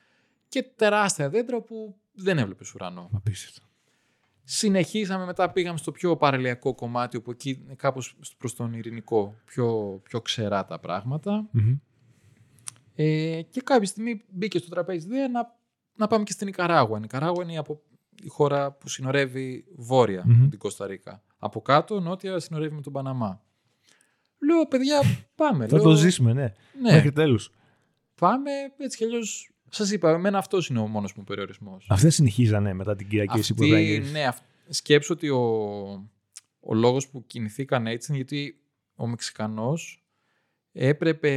[0.48, 3.10] και τεράστια δέντρα που δεν έβλεπες ουρανό.
[3.14, 3.62] Απίστευτο.
[4.44, 10.00] Συνεχίσαμε, μετά πήγαμε στο πιο παραλιακό κομμάτι, όπου εκεί είναι κάπως προς τον ειρηνικό, πιο,
[10.04, 11.48] πιο ξερά τα πράγματα.
[11.52, 11.76] Μμμ.
[12.96, 15.56] Ε, και κάποια στιγμή μπήκε στο τραπέζι ιδέα να,
[15.96, 16.98] να πάμε και στην Ικαράγουα.
[16.98, 17.82] Η Ικαράγουα είναι από
[18.24, 20.42] η χώρα που συνορεύει βόρεια Μμμ.
[20.42, 21.24] με την Κωνσταντίνα.
[21.38, 23.42] Από κάτω, νότια, συνορεύει με τον Παναμά.
[24.46, 25.00] Λέω, παιδιά,
[25.36, 25.68] πάμε.
[25.68, 26.54] Θα Λέω, το ζήσουμε, ναι.
[26.82, 27.52] Ναι, Μέχρι τέλους.
[28.16, 28.52] πάμε.
[28.78, 29.52] Έτσι κι αλλιώς.
[29.70, 31.86] Σας είπα, εμένα αυτός είναι ο μόνος μου περιορισμός.
[31.90, 34.14] Αυτές συνεχίζανε μετά την Κυριακή εσύ που Αυτή, έπρεπε να γυρίσεις.
[34.14, 35.42] ναι, αυ- σκέψου ότι ο,
[36.60, 38.62] ο λόγος που κινηθήκαν έτσι είναι γιατί
[38.96, 40.04] ο Μεξικανός
[40.72, 41.34] έπρεπε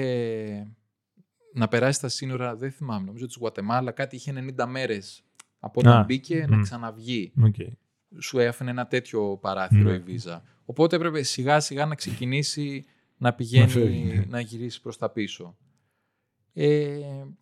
[1.54, 5.24] να περάσει τα σύνορα, δεν θυμάμαι, νομίζω της Γουατεμάλα, κάτι είχε 90 μέρες
[5.58, 6.62] από όταν Α, μπήκε να μμ.
[6.62, 7.32] ξαναβγεί.
[7.42, 7.54] Οκ.
[8.20, 9.94] Σου έφερε ένα τέτοιο παράθυρο Ναι.
[9.96, 10.42] η βίζα.
[10.64, 12.84] Οπότε έπρεπε σιγά σιγά να ξεκινήσει
[13.16, 14.24] να Να πηγαίνει, φεύγει, ναι.
[14.28, 15.56] να γυρίσει προς τα πίσω.
[16.52, 16.98] Ε,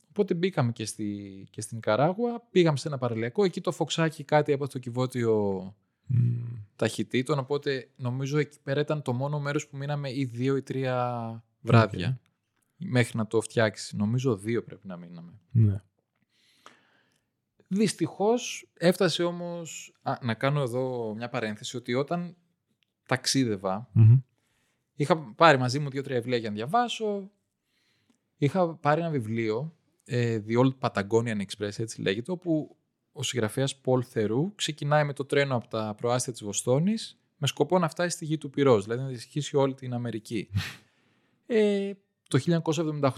[0.08, 4.52] οπότε μπήκαμε και, στη, και στη Νικαράγουα, πήγαμε σε ένα παραλιακό, εκεί το φοξάκι κάτι
[4.52, 5.62] από το κιβώτιο
[6.06, 6.44] Μμ.
[6.76, 11.44] ταχυτήτων, οπότε νομίζω εκεί πέρα ήταν το μόνο μέρος που μείναμε ή δύο ή τρία
[11.60, 12.20] βράδια.
[12.84, 13.92] Μέχρι να το φτιάξεις.
[13.92, 15.32] Νομίζω δύο πρέπει να μείναμε.
[15.50, 15.82] Ναι.
[17.68, 22.36] Δυστυχώς έφτασε όμως, α, να κάνω εδώ μια παρένθεση, ότι όταν
[23.06, 24.18] ταξίδευα, Μμμ.
[25.02, 27.30] Είχα πάρει μαζί μου δύο-τρία βιβλία για να διαβάσω,
[28.36, 32.76] είχα πάρει ένα βιβλίο, ε, The Old Patagonian Express, έτσι λέγεται, όπου
[33.12, 37.78] ο συγγραφέας Paul Theroux ξεκινάει με το τρένο από τα προάστια της Βοστόνης με σκοπό
[37.78, 40.50] να φτάσει στη γη του Πυρός, δηλαδή να διασχίσει όλη την Αμερική.
[41.46, 41.92] ε,
[42.28, 42.38] το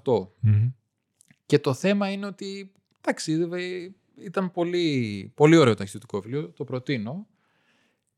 [0.04, 0.28] 1978.
[0.40, 0.70] Μμμ.
[1.46, 7.26] Και το θέμα είναι ότι ταξίδευε, ήταν πολύ, πολύ ωραίο ταξιδιωτικό βιβλίο, το προτείνω.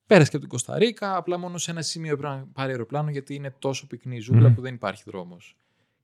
[0.06, 3.34] Πέρασε και από την Κωνσταντίνα, απλά μόνο σε ένα σημείο έπρεπε να πάρει αεροπλάνο γιατί
[3.34, 4.54] είναι τόσο πυκνή η ζούγκλα Μμμ.
[4.54, 5.56] που δεν υπάρχει δρόμος.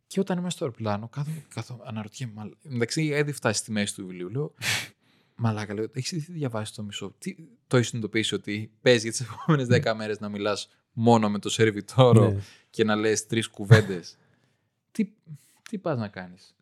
[0.06, 2.32] Και όταν είμαι στο αεροπλάνο, κάθομαι, κάθομαι αναρωτιέμαι.
[2.34, 2.50] Μαλ...
[2.62, 4.28] Εντάξει, ήδη φτάσει στη μέση του βιβλίου.
[4.28, 4.54] Λέω,
[5.36, 7.14] Μαλάκα, λέω, έχεις διαβάσει το μισό.
[7.18, 7.34] Τι,
[7.66, 11.48] το έχεις συνειδητοποιήσει ότι παίζει για τις επόμενες δέκα μέρες να μιλάς μόνο με το
[11.48, 12.40] σερβιτόρο Ναι.
[12.70, 14.16] και να λες τρεις κουβέντες;
[14.92, 15.12] τι
[15.70, 16.54] τι πας να κάνεις;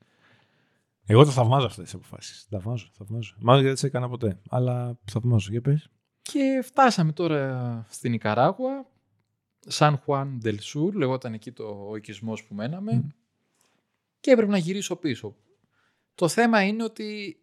[1.06, 2.46] Εγώ το θαυμάζω αυτές τις αποφάσεις.
[2.50, 3.34] Θαυμάζω, θαυμάζω.
[3.38, 4.40] Μάλλον δεν τις έκανα ποτέ.
[4.50, 5.50] Αλλά θαυμάζω.
[5.50, 5.90] Για πες.
[6.32, 8.86] Και φτάσαμε τώρα στην Ικαράγουα,
[9.66, 13.08] Σαν Χουάν Del Sur, λεγόταν εκεί το ο οικισμός που μέναμε, Μμ.
[14.20, 15.36] και έπρεπε να γυρίσω πίσω.
[16.14, 17.40] Το θέμα είναι ότι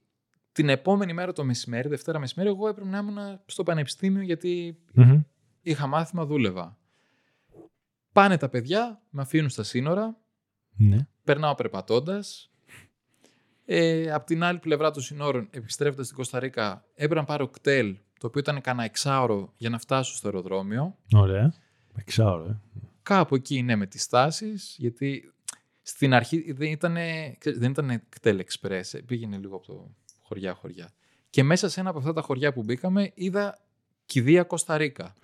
[0.51, 5.19] την επόμενη μέρα το μεσημέρι, Δευτέρα μεσημέρι, εγώ έπρεπε να ήμουν στο πανεπιστήμιο γιατί Μμμ.
[5.61, 6.77] είχα μάθημα, δούλευα.
[8.11, 10.17] Πάνε τα παιδιά, με αφήνουν στα σύνορα,
[10.77, 11.07] Ναι.
[11.23, 12.51] περνάω περπατώντας.
[13.65, 18.27] Ε, απ' την άλλη πλευρά των συνόρων, επιστρέφοντας στην Κωνσταντίνα, έπρεπε να πάρω κτέλ, το
[18.27, 20.97] οποίο ήταν κανένα εξάωρο για να φτάσω στο αεροδρόμιο.
[21.13, 21.53] Ωραία.
[21.95, 22.59] Εξάωρο, ε.
[23.03, 25.33] Κάπου εκεί είναι με τις στάσεις, γιατί
[25.81, 26.95] στην αρχή δεν ήταν,
[27.43, 30.91] δεν ήταν κτέλ express, ε, πήγαινε λίγο από το χωριά-χωριά.
[31.29, 33.59] Και μέσα σε ένα από αυτά τα χωριά που μπήκαμε είδα
[34.05, 35.15] κηδεία Κωνσταντίνα.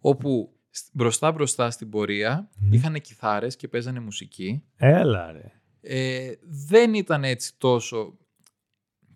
[0.00, 0.52] Όπου
[0.92, 2.76] μπροστά μπροστά στην πορεία Ναι.
[2.76, 4.62] είχαν κιθάρες και παίζανε μουσική.
[4.76, 5.52] Έλα ρε.
[5.80, 8.18] Ε, δεν ήταν έτσι τόσο...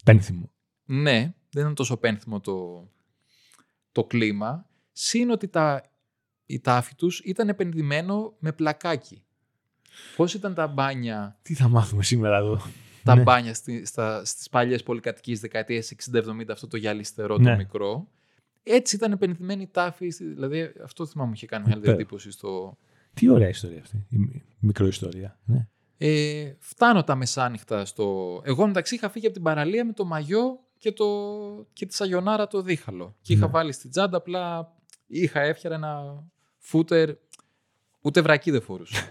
[0.04, 0.50] Πένθυμο.
[0.84, 2.88] Ναι, δεν ήταν τόσο πένθυμο το,
[3.92, 4.66] το κλίμα.
[4.92, 5.82] Συν ότι τα,
[6.46, 9.22] η τάφη τους ήταν επενδυμένο με πλακάκι.
[10.16, 12.60] Πώς ήταν τα μπάνια, Τι θα μάθουμε σήμερα εδώ;
[13.04, 13.22] τα Ναι.
[13.22, 17.50] μπάνια στη, στα, στις παλιές πολυκατοικίες δεκαετίες 60-70, αυτό το γυαλιστερό Ναι.
[17.50, 18.08] το μικρό.
[18.62, 22.00] Έτσι ήταν επενδυμένη η τάφη, στη- δηλαδή αυτό θυμάμαι μου είχε κάνει μεγάλη Υπέροχο.
[22.02, 22.78] εντύπωση στο...
[23.14, 24.06] Τι ωραία ιστορία αυτή.
[24.10, 25.38] Η μι- μικροϊστορία.
[25.44, 25.66] Ναι.
[25.98, 28.40] Ε, φτάνω τα μεσάνυχτα στο...
[28.44, 31.06] Εγώ μεταξύ είχα φύγει από την παραλία με το μαγιό και, το...
[31.72, 33.16] και τη σαγιονάρα το δίχαλο.
[33.22, 33.52] Και είχα Ναι.
[33.52, 34.72] βάλει στην τσάντα απλά
[35.06, 36.24] είχα έφτιαρα ένα
[36.58, 37.10] φούτερ
[38.00, 39.10] ούτε βρακί δεν φορούσα.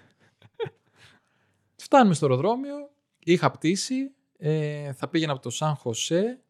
[1.83, 2.75] Φτάνουμε στο αεροδρόμιο,
[3.19, 6.41] είχα πτήση, ε, θα πήγαινα από το Σαν Χωσέ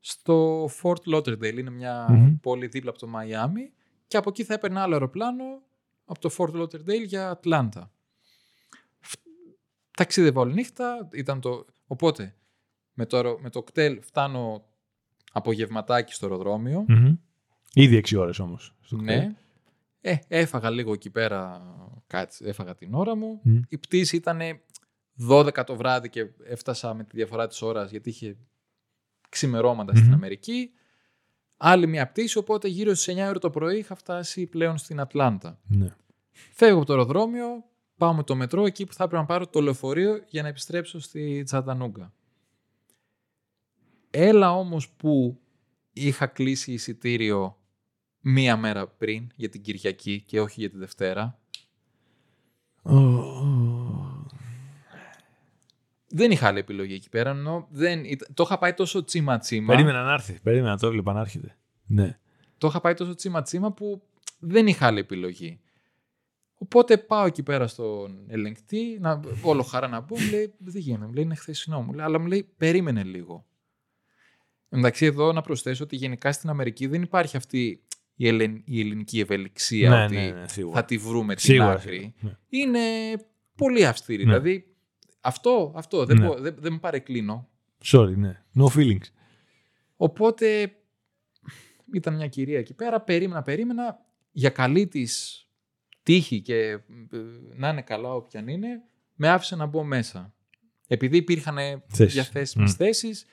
[0.00, 2.36] στο Fort Lauderdale, είναι μια Μμμ.
[2.40, 3.72] πόλη δίπλα από το Μαϊάμι
[4.06, 5.44] και από εκεί θα έπαιρνα άλλο αεροπλάνο
[6.04, 7.90] από το Fort Lauderdale για Ατλάντα.
[9.00, 9.18] Φ-
[9.96, 11.64] Ταξίδευα όλη νύχτα, ήταν το...
[11.86, 12.34] οπότε
[12.98, 14.64] με το, αερο- με το ΚΤΕΛ φτάνω
[15.32, 16.84] απογευματάκι στο αεροδρόμιο.
[16.88, 17.14] Μμμ.
[17.74, 18.74] Ήδη 6 ώρες όμως.
[18.80, 19.18] στο ΚΤΕΛ.
[19.18, 19.34] Ναι.
[20.00, 21.62] Ε, έφαγα λίγο εκεί πέρα,
[22.06, 23.40] κάτι, έφαγα την ώρα μου.
[23.42, 23.60] Μμ.
[23.68, 24.40] Η πτήση ήταν
[25.28, 28.36] 12 το βράδυ και έφτασα με τη διαφορά της ώρας γιατί είχε
[29.28, 30.14] ξημερώματα στην Μμμ.
[30.14, 30.70] Αμερική.
[31.56, 35.60] Άλλη μια πτήση, οπότε γύρω στις 9 ώρα το πρωί είχα φτάσει πλέον στην Ατλάντα.
[35.66, 35.96] Ναι.
[36.52, 37.64] Φεύγω από το αεροδρόμιο,
[37.96, 41.00] πάω με το μετρό εκεί που θα έπρεπε να πάρω το λεωφορείο για να επιστρέψω
[41.00, 42.12] στη Τσατανούγκα.
[44.18, 45.40] Έλα όμως που
[45.92, 47.56] είχα κλείσει εισιτήριο
[48.20, 51.38] μία μέρα πριν για την Κυριακή και όχι για τη Δευτέρα.
[52.82, 54.26] Ω, ω.
[56.08, 59.66] Δεν είχα άλλη επιλογή εκεί πέρα, ενώ δεν, ήταν- το είχα πάει τόσο τσίμα τσίμα.
[59.66, 60.40] Περίμενα να έρθει.
[60.42, 61.56] Περίμενα να το έβλεπα να έρχεται.
[61.86, 62.18] Ναι.
[62.58, 64.02] Το είχα πάει τόσο τσίμα τσίμα που
[64.38, 65.60] δεν είχα άλλη επιλογή.
[66.58, 71.06] Οπότε πάω εκεί πέρα στον ελεγκτή, να, όλο χαρά να πω, μου λέει, δεν γίνεται,
[71.06, 73.46] μου λέει, είναι χθεσινό, μου λέει, αλλά μου λέει, περίμενε λίγο.
[74.68, 77.82] Εντάξει, εδώ να προσθέσω ότι γενικά στην Αμερική δεν υπάρχει αυτή
[78.14, 80.74] η, ελλην- η ελληνική ευελιξία Ναι, ότι ναι, ναι, σίγουρα.
[80.80, 81.96] θα τη βρούμε την Σίγουρα, άκρη.
[81.96, 82.58] σίγουρα, ναι.
[82.60, 82.80] Είναι
[83.56, 84.24] πολύ αυστηρή.
[84.24, 84.30] Ναι.
[84.32, 84.74] Δηλαδή,
[85.20, 86.26] αυτό, αυτό δεν, Ναι.
[86.26, 87.48] μπο- δεν, δεν με παρεκκλίνω.
[87.84, 88.42] Sorry, ναι.
[88.58, 89.06] No feelings.
[89.96, 90.72] Οπότε
[91.94, 93.98] ήταν μια κυρία εκεί πέρα, περίμενα, περίμενα
[94.32, 95.40] για καλή της
[96.02, 96.78] τύχη και ε,
[97.54, 98.68] να είναι καλά όποια είναι,
[99.14, 100.34] με άφησε να μπω μέσα.
[100.86, 102.12] Επειδή υπήρχαν Θέσεις.
[102.14, 102.76] διαθέσιμες Μμ.
[102.76, 103.26] θέσεις,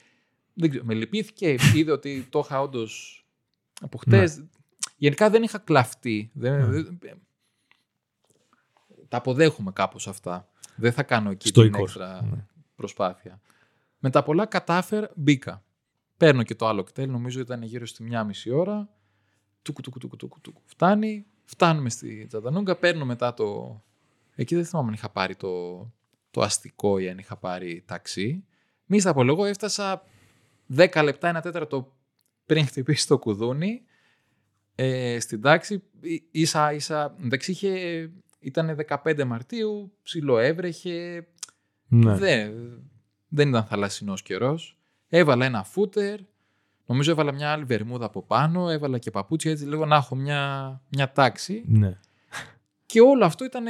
[0.53, 3.25] δεν ξέρω, με λυπήθηκε, είδε ότι το είχα όντως
[3.81, 4.43] από χτες.
[4.97, 6.31] Γενικά δεν είχα κλαφτεί.
[6.33, 6.81] Δεν, Ναι.
[6.81, 6.99] δεν-
[9.07, 10.47] τα αποδέχομαι κάπως αυτά.
[10.75, 11.81] Δεν θα κάνω εκεί την Στοικός.
[11.95, 12.45] έξτρα Ναι.
[12.75, 13.41] προσπάθεια.
[13.99, 15.63] Με τα πολλά κατάφερα, μπήκα.
[16.17, 18.89] Παίρνω και το άλλο κτέλ, νομίζω ήταν γύρω στη μία μισή ώρα.
[19.61, 20.61] Τούκου, τούκου, τούκου, τούκου, τούκου.
[20.65, 23.81] Φτάνει, φτάνουμε στη Τζατανούγκα, παίρνω μετά το...
[24.35, 25.79] Εκεί δεν θυμάμαι αν είχα πάρει το,
[26.31, 28.43] το αστικό ή αν είχα πάρει ταξί.
[28.85, 30.03] Μη στα πω, εγώ έφτασα
[30.77, 31.95] 10 λεπτά, ένα τέταρτο
[32.45, 33.81] πριν χτυπήσει το κουδούνι
[34.75, 35.83] ε, στην τάξη.
[36.01, 38.09] Ί- Ίσα ίσα, εντάξει είχε,
[38.39, 41.27] ήταν 15 Μαρτίου, ψιλοέβρεχε,
[41.87, 42.15] Ναι.
[42.15, 42.51] δεν,
[43.27, 44.77] δεν ήταν θαλασσινός καιρός.
[45.09, 46.19] Έβαλα ένα φούτερ,
[46.85, 50.81] νομίζω έβαλα μια άλλη βερμούδα από πάνω, έβαλα και παπούτσια έτσι λίγο να έχω μια,
[50.89, 51.63] μια τάξη.
[51.67, 51.99] ναι.
[52.85, 53.65] Και όλο αυτό ήταν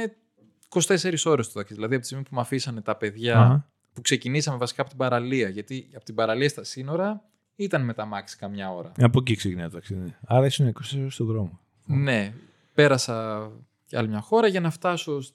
[0.68, 1.74] 24 ώρες το ταξίδι.
[1.74, 3.68] Δηλαδή από τη στιγμή που με αφήσανε τα παιδιά Αχα.
[3.94, 5.48] Που ξεκινήσαμε βασικά από την παραλία.
[5.48, 7.22] Γιατί από την παραλία στα σύνορα
[7.56, 8.92] ήταν με τα μάξι καμιά ώρα.
[8.98, 10.00] Από εκεί ξεκινάει το ταξίδι.
[10.00, 10.16] ναι.
[10.26, 11.60] Άρα ήσουν 20 ώρες στον δρόμο.
[11.86, 12.32] Ναι,
[12.74, 13.50] πέρασα
[13.86, 15.34] και άλλη μια χώρα για να φτάσω σ-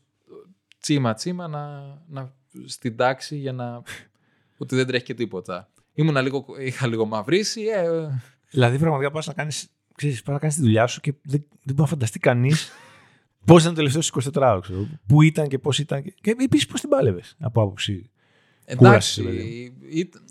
[0.79, 2.33] τσίμα τσίμα να, να,
[2.65, 3.81] στην τάξη για να...
[4.57, 5.69] ότι δεν τρέχει και τίποτα.
[5.93, 7.61] Ήμουνα λίγο, είχα λίγο μαυρίσει.
[7.61, 8.09] Ε, ε,
[8.49, 9.67] Δηλαδή, πραγματικά πας να κάνεις.
[9.95, 12.71] Ξέρεις, πας να κάνεις τη δουλειά σου και δεν, δεν μπορεί να φανταστεί κανείς
[13.45, 14.59] πώς ήταν το τελευταίο 24 ώρο.
[14.59, 14.87] Ξέρω.
[15.07, 16.03] Πού ήταν και πώς ήταν.
[16.03, 18.09] Και, και επίσης πώς την πάλευες από άποψη.
[18.75, 19.73] Κούρασης, εντάξει, δηλαδή.
[19.89, 20.21] ήταν,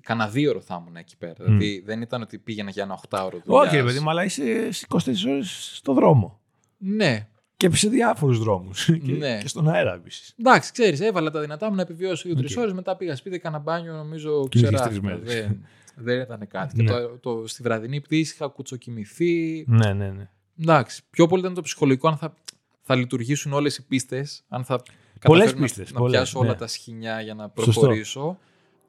[0.00, 1.34] κανένα δύο ώρο θα ήμουν εκεί πέρα.
[1.44, 3.66] Δηλαδή δεν ήταν ότι πήγαινα για ένα 8 ώρο δουλειάς.
[3.66, 4.86] Όχι, ρε παιδί μου, αλλά είσαι στις
[5.26, 6.40] 24 ώρες στον δρόμο.
[6.78, 8.84] Ναι, Και σε διάφορους δρόμους.
[8.84, 9.38] και, Ναι.
[9.40, 10.34] και στον αέρα επίσης.
[10.38, 12.62] Εντάξει, ξέρεις, έβαλα τα δυνατά μου να επιβιώσω δύο-τρεις Οκ.
[12.62, 12.72] ώρες.
[12.72, 15.00] Μετά πήγα σπίτι, έκανα μπάνιο, νομίζω Και είχες ξεράθηκα.
[15.10, 15.34] τρεις μέρες.
[15.46, 15.66] Δεν,
[15.96, 16.82] δεν ήταν κάτι.
[16.82, 16.84] Ναι.
[16.84, 19.64] Και το, το, στη βραδινή πτήση είχα κουτσοκοιμηθεί.
[19.68, 20.28] Ναι, ναι, ναι.
[20.60, 22.34] Εντάξει, πιο πολύ ήταν το ψυχολογικό αν θα,
[22.82, 24.82] θα λειτουργήσουν όλες οι πίστες, αν θα
[25.28, 26.56] Πολλές καταφέρω να- πίστες, να, πολλές, πιάσω όλα ναι.
[26.56, 27.80] τα σχοινιά για να Σωστό.
[27.80, 28.38] προχωρήσω,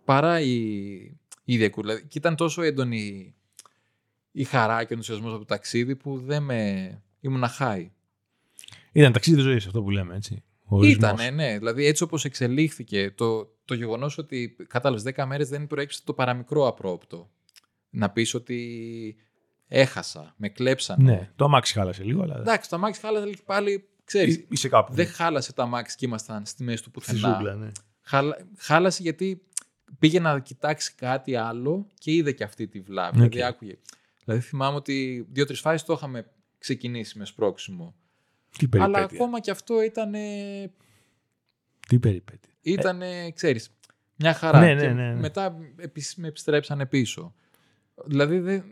[0.06, 0.54] παρά η,
[1.43, 2.00] η διακούλα.
[2.00, 3.34] Και ήταν τόσο έντονη
[4.32, 7.02] η χαρά και ο ενθουσιασμός από το ταξίδι που δεν με.
[7.19, 7.88] ήμουν high.
[8.91, 10.43] Ήταν ταξίδι ζωής αυτό που λέμε, έτσι.
[10.65, 10.96] Ο ορισμός.
[11.12, 11.58] Ήτανε, ναι.
[11.58, 16.67] Δηλαδή έτσι όπως εξελίχθηκε το, το γεγονός ότι κατάλαβες 10 μέρες δεν προέκυψε το παραμικρό
[16.67, 17.30] απρόπτο.
[17.89, 19.15] Να πεις ότι
[19.67, 21.12] έχασα, με κλέψανε.
[21.12, 22.38] Ναι, το αμάξι χάλασε λίγο, αλλά.
[22.39, 24.94] Εντάξει, το αμάξι χάλασε και πάλι, ξέρεις, Εί- Είσαι κάπου.
[24.94, 27.34] δεν χάλασε το αμάξι και ήμασταν στη μέση του Στη πουθενά.
[27.34, 27.72] ζούγκλα, ναι.
[28.02, 29.44] Χάλα, χάλασε γιατί
[30.00, 33.22] πήγε να κοιτάξει κάτι άλλο και είδε και αυτή τη βλάβη.
[33.22, 33.30] Οκ.
[33.30, 33.78] Δηλαδή άκουγε.
[34.24, 37.96] Δηλαδή θυμάμαι ότι δύο-τρεις φάσεις το είχαμε ξεκινήσει με σπρώξιμο.
[38.58, 39.18] Τι Αλλά περιπέτεια.
[39.18, 40.12] ακόμα και αυτό ήταν
[41.88, 42.52] Τι περιπέτεια.
[42.62, 43.02] Ήταν,
[43.34, 43.70] ξέρεις,
[44.16, 44.60] μια χαρά.
[44.60, 45.20] Ναι, ναι, Και ναι, ναι.
[45.20, 47.34] Μετά επισ- με επιστρέψανε πίσω.
[48.06, 48.63] Δηλαδή, δεν...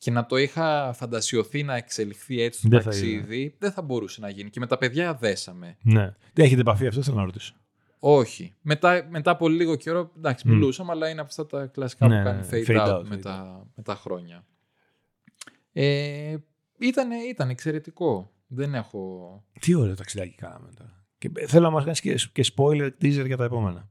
[0.00, 4.20] και να το είχα φαντασιωθεί να εξελιχθεί έτσι το Δεν θα ταξίδι, δεν θα μπορούσε
[4.20, 4.50] να γίνει.
[4.50, 5.76] Και με τα παιδιά δέσαμε.
[5.82, 6.14] Ναι.
[6.32, 7.54] Δεν έχετε επαφή αυτό, θέλω να ρωτήσω.
[7.98, 8.54] Όχι.
[8.60, 10.52] Μετά, μετά από λίγο καιρό, εντάξει, Μμ.
[10.52, 13.04] μιλούσαμε, αλλά είναι από αυτά τα κλασικά Ναι, που κάνει ναι, fade, fade out, out,
[13.04, 14.44] με, fade τα, με τα χρόνια.
[15.72, 16.36] Ε,
[16.78, 18.32] ήτανε, ήταν εξαιρετικό.
[18.46, 19.44] Δεν έχω...
[19.60, 21.04] Τι ωραίο ταξιδάκι κάναμε τώρα.
[21.18, 23.90] Και θέλω να μας κάνεις και, και spoiler teaser για τα επόμενα.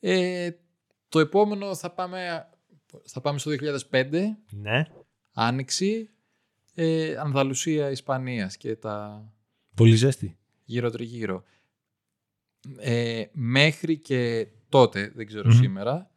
[0.00, 0.50] Ε,
[1.08, 2.48] το επόμενο θα πάμε,
[3.04, 3.50] θα πάμε στο
[3.90, 4.10] 2005.
[4.50, 4.86] Ναι.
[5.32, 6.10] Άνοιξη,
[6.74, 9.24] ε, Ανδαλουσία, Ισπανίας και τα
[9.74, 10.38] Πολύ ζέστη.
[10.64, 11.42] γύρω τριγύρω.
[12.78, 15.58] Ε, μέχρι και τότε, δεν ξέρω Μμμ.
[15.60, 16.10] σήμερα,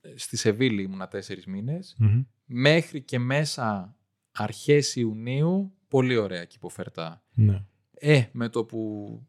[0.00, 2.22] ε, στη Σεβίλη ήμουνα τέσσερις μήνες, Μμμ.
[2.44, 3.96] μέχρι και μέσα
[4.32, 7.22] αρχές Ιουνίου, πολύ ωραία εκεί υποφερτά.
[7.34, 7.64] Ναι.
[7.94, 9.22] Ε, με το που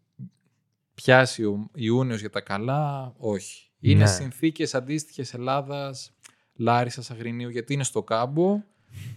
[0.93, 3.67] πιάσει ο Ιούνιος για τα καλά, όχι.
[3.79, 4.07] Είναι Ναι.
[4.07, 6.13] συνθήκες αντίστοιχες Ελλάδας,
[6.55, 8.63] Λάρισας, Αγρινίου, γιατί είναι στο κάμπο,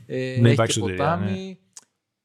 [0.07, 1.59] ε, Ναι, έχει υπάρχει και σωτηρία, ποτάμι,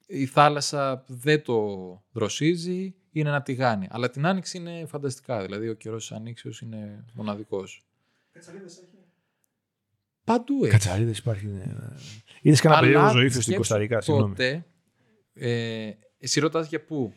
[0.06, 1.66] η θάλασσα δεν το
[2.12, 3.88] δροσίζει, είναι ένα τηγάνι.
[3.90, 7.86] Αλλά την άνοιξη είναι φανταστικά, δηλαδή ο καιρός της ανοίξεως είναι μοναδικός.
[10.24, 10.72] Παντού έχει.
[10.72, 11.46] Κατσαρίδες υπάρχει.
[11.46, 11.64] Ναι.
[12.42, 14.36] Είδε κανένα Αλλά περίεργο ζωήφιο στην σκέψου Κωνσταντίνα, συγγνώμη.
[14.36, 14.66] Τότε,
[15.34, 17.14] ε, εσύ ρωτάς για πού.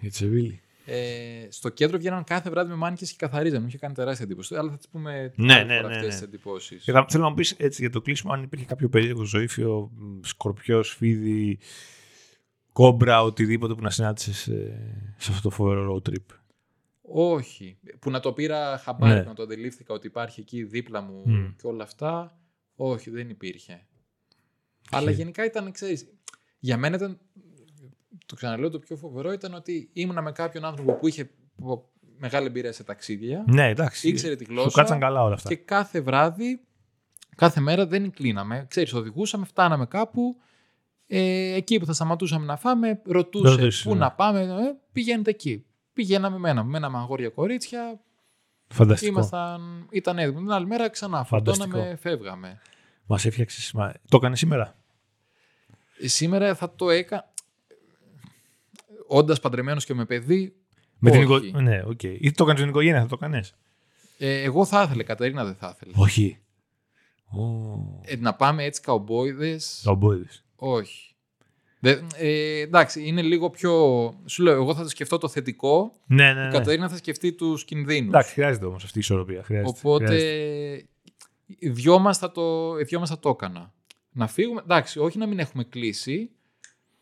[0.00, 0.60] Για τη Σεβίλη.
[0.88, 3.60] Ε, στο κέντρο βγαίναν κάθε βράδυ με μάνικες και καθαρίζαν.
[3.62, 4.54] Μου είχε κάνει τεράστια εντύπωση.
[4.54, 6.12] Αλλά θα τις πούμε Ναι, άλλη ναι, φορά ναι, αυτές ναι.
[6.12, 6.82] τις εντυπώσεις.
[6.84, 9.90] Και θα, θέλω να μου πεις έτσι για το κλείσιμο, αν υπήρχε κάποιο περίεργο ζωήφιο,
[10.22, 11.58] σκορπιό, φίδι,
[12.72, 14.38] κόμπρα, οτιδήποτε που να συνάντησες
[15.16, 16.36] σε αυτό το φοβερό road trip.
[17.08, 17.78] Όχι.
[17.98, 19.22] Που να το πήρα χαμπάρι, Ναι.
[19.22, 21.54] που να το αντιλήφθηκα ότι υπάρχει εκεί δίπλα μου Μμ.
[21.56, 22.38] και όλα αυτά.
[22.76, 23.86] Όχι, δεν υπήρχε.
[24.90, 26.06] Αλλά γενικά ήταν, ξέρεις,
[26.58, 27.18] για μένα ήταν,
[28.26, 31.30] το ξαναλέω, το πιο φοβερό ήταν ότι ήμουνα με κάποιον άνθρωπο που είχε
[31.62, 34.08] πο- μεγάλη εμπειρία σε ταξίδια, Ναι, εντάξει.
[34.08, 35.48] ήξερε τη Σου γλώσσα κάτσαν καλά όλα αυτά.
[35.48, 36.60] και κάθε βράδυ,
[37.36, 38.66] κάθε μέρα δεν κλείναμε.
[38.68, 40.36] Ξέρεις, οδηγούσαμε, φτάναμε κάπου,
[41.06, 44.00] ε, εκεί που θα σταματούσαμε να φάμε, ρωτούσε Ρωτούσε, πού ναι.
[44.00, 45.64] να πάμε, ε, πηγαίνετε εκεί.
[45.92, 48.00] Πηγαίναμε, μέναμε, μέναμε αγόρια κορίτσια,
[48.68, 49.12] Φανταστικό.
[49.12, 50.36] ήμασταν, ήταν έτοιμοι.
[50.40, 51.66] Την άλλη μέρα ξανά Φανταστικό.
[51.70, 52.60] φορτώναμε, φεύγαμε.
[53.06, 53.72] Μας έφτιαξες.
[53.72, 53.92] Μα...
[54.08, 54.76] Το έκανες σήμερα;
[56.00, 57.32] Ε, Σήμερα θα το έκανα.
[59.08, 60.54] Όντας παντρεμένος και με παιδί.
[60.98, 61.46] Με την όχι.
[61.46, 61.60] οικο...
[61.60, 62.02] Ναι, οκ.
[62.02, 63.42] Ή το έκανε την οικογένεια, θα το έκανε.
[64.18, 65.92] Ε, εγώ θα ήθελα, η Κατερίνα δεν θα ήθελε.
[65.96, 66.38] Όχι.
[67.24, 67.40] Ω,
[68.04, 69.80] Ε, να πάμε έτσι καουμπόιδες.
[69.84, 70.44] Καουμπόιδες.
[70.56, 71.14] Όχι.
[71.80, 73.72] Δεν- ε, εντάξει, είναι λίγο πιο.
[74.26, 75.92] Σου λέω, εγώ θα το σκεφτώ το θετικό.
[76.06, 76.50] Ναι, ναι, Η ναι.
[76.50, 78.08] Κατερίνα θα σκεφτεί τους κινδύνους.
[78.08, 79.42] Εντάξει, χρειάζεται όμως αυτή η ισορροπία.
[79.42, 79.78] Χρειάζεται.
[79.78, 80.04] Οπότε.
[80.06, 80.86] Χρειάζεται.
[81.58, 83.72] Οι δυο μας θα, το, οι δυο μας θα το έκανα.
[84.12, 84.60] Να φύγουμε.
[84.64, 86.30] Εντάξει, όχι να μην έχουμε κλείσει.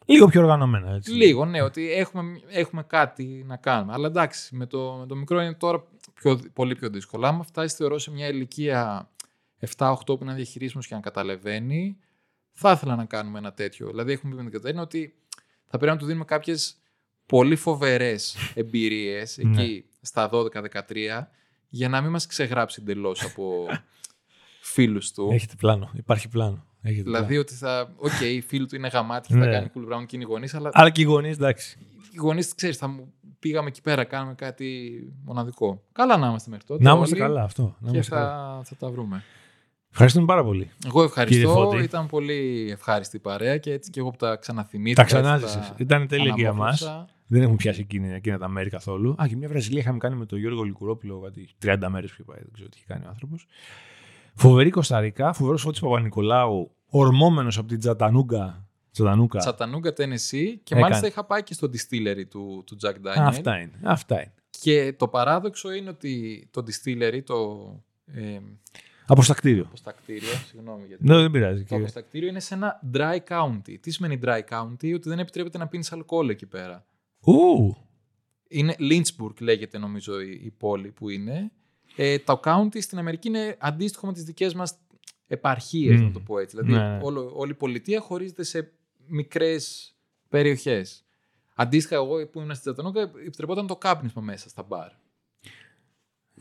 [0.05, 0.95] Λίγο πιο οργανωμένα.
[0.95, 1.13] Έτσι.
[1.13, 3.93] Λίγο, ναι, ότι έχουμε, έχουμε κάτι να κάνουμε.
[3.93, 7.27] Αλλά εντάξει, με το, με το μικρό είναι τώρα πιο, πολύ πιο δύσκολο.
[7.27, 9.11] Άμα φτάσεις, θεωρώ, σε μια ηλικία
[9.77, 11.97] 7-8 που είναι διαχειρίσιμος και να καταλαβαίνει,
[12.53, 13.87] θα ήθελα να κάνουμε ένα τέτοιο.
[13.87, 15.15] Δηλαδή, έχουμε πει με την Κατερίνα ότι
[15.67, 16.77] θα πρέπει να του δίνουμε κάποιες
[17.27, 19.63] πολύ φοβερές εμπειρίες Ναι.
[19.63, 21.27] εκεί στα 12-13
[21.69, 23.67] για να μην μας ξεγράψει εντελώς από
[24.67, 25.29] φίλους του.
[25.33, 25.91] Έχετε πλάνο.
[25.95, 26.65] Υπάρχει πλάνο.
[26.83, 27.41] Έχετε Δηλαδή πλάνο.
[27.41, 27.93] ότι θα.
[27.97, 29.51] Οκ, οι φίλοι του είναι γαμάτοι και θα Ναι.
[29.51, 31.79] κάνει cool brown και είναι οι γονείς, αλλά Αλλά και οι γονείς, εντάξει.
[32.11, 35.83] οι γονείς, ξέρεις, θα μου πήγαμε εκεί πέρα, κάναμε κάτι μοναδικό.
[35.93, 36.83] Καλά να είμαστε μέχρι τότε.
[36.83, 37.63] Να είμαστε όλοι καλά αυτό.
[37.63, 38.27] Να Και είμαστε καλά.
[38.29, 39.23] θα, θα τα βρούμε.
[39.91, 40.71] Ευχαριστούμε πάρα πολύ.
[40.87, 41.49] Εγώ Κύριε ευχαριστώ.
[41.53, 41.83] Φώτη.
[41.83, 44.95] Ήταν πολύ ευχάριστη η παρέα και έτσι και εγώ που τα ξαναθυμήθηκα.
[44.95, 45.75] Τα έτσι ξανάζησε.
[45.77, 46.83] Ήταν τέλεια και για μας.
[46.83, 47.13] αναμόρφωσα.
[47.27, 49.15] Δεν έχουμε πιάσει εκείνη, εκείνα τα μέρη καθόλου.
[49.23, 52.39] Α, και μια Βραζιλία είχαμε κάνει με τον Γιώργο Λικουρόπουλο, κάτι 30 μέρες που πάει,
[52.39, 53.47] δεν ξέρω τι έχει κάνει ο άνθρωπος.
[54.35, 58.69] Φοβερή Κωνσταντίνα, φοβερός Φώτης Παπα-Νικολάου, ορμόμενος από την Τζατανούγκα.
[58.93, 59.39] Τζατανούκα.
[59.39, 60.81] Τσατανούγκα, Tennessee και Έκανε.
[60.81, 63.17] μάλιστα είχα πάει και στο distillery του, του Jack Daniel.
[63.17, 63.79] Αυτά είναι.
[63.83, 64.33] Αυτά είναι.
[64.51, 67.69] Και το παράδοξο είναι ότι το distillery, το.
[68.07, 68.39] Ε,
[69.07, 69.65] Αποστακτήριο.
[69.67, 71.05] αποστακτήριο, συγγνώμη γιατί.
[71.07, 71.59] Ναι, δεν πειράζει.
[71.59, 71.83] Το κύριε.
[71.83, 73.77] αποστακτήριο είναι σε ένα dry county.
[73.81, 76.87] Τι σημαίνει dry county, ότι δεν επιτρέπεται να πίνεις αλκοόλ εκεί πέρα.
[77.21, 77.77] Ου,
[78.49, 81.53] Είναι Lynchburg λέγεται νομίζω η, η πόλη που είναι.
[81.97, 84.75] Ε, το county στην Αμερική είναι αντίστοιχο με τις δικές μας
[85.27, 86.05] επαρχίες, Μμ.
[86.05, 86.57] να το πω έτσι.
[86.57, 86.99] Δηλαδή Ναι.
[87.03, 88.73] όλο, όλη η πολιτεία χωρίζεται σε
[89.07, 89.95] μικρές
[90.29, 91.05] περιοχές.
[91.55, 94.89] Αντίστοιχα εγώ που ήμουν στην Τζατανούκα επιτρεπόταν το κάπνισμα μέσα στα μπαρ.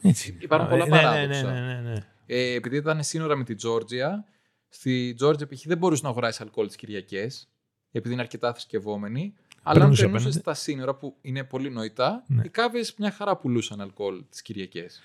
[0.02, 0.38] έτσι.
[0.42, 1.52] Υπάρχουν πολλά Ε, ναι, ναι, παράδοξα.
[1.52, 2.06] Ναι, ναι, ναι, ναι.
[2.26, 4.26] Ε, επειδή ήταν σύνορα με τη Τζόρτζια,
[4.70, 5.62] στη Τζόρτζια π.χ.
[5.66, 7.50] δεν μπορούσε να αγοράσεις αλκοόλ τις Κυριακές,
[7.92, 9.34] επειδή είναι αρκετά θρησκευόμενοι.
[9.66, 10.58] Αλλά αν Περνούσε περνούσες απέναντι.
[10.60, 12.42] στα σύνορα που είναι πολύ νοητά, Ναι.
[12.46, 15.02] οι κάβες μια χαρά πουλούσαν αλκοόλ τις Κυριακές.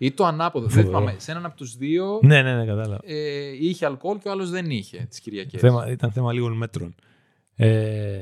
[0.00, 0.66] Ή το ανάποδο.
[0.66, 0.98] Δεν Φοβερό.
[0.98, 1.18] θυμάμαι.
[1.18, 3.00] Σε έναν από τους δύο Ναι, ναι, ναι, κατάλαβα.
[3.04, 5.60] ε, είχε αλκοόλ και ο άλλος δεν είχε τις Κυριακές.
[5.60, 6.94] Θέμα, ήταν θέμα λίγων μέτρων.
[7.56, 8.20] Ε,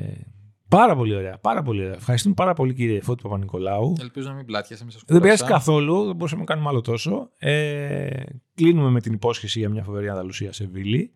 [0.69, 1.39] πάρα πολύ ωραία.
[1.39, 1.95] Πάρα πολύ ωραία.
[1.95, 3.95] Ευχαριστούμε πάρα πολύ κύριε Φώτη Παπα-Νικολάου.
[4.01, 7.31] Ελπίζω να μην πλάτιασε, μην σας Δεν πειράζει καθόλου, δεν μπορούσαμε να κάνουμε άλλο τόσο.
[7.39, 8.23] Ε,
[8.55, 11.13] κλείνουμε με την υπόσχεση για μια φοβερή Ανδαλουσία σε Βίλη.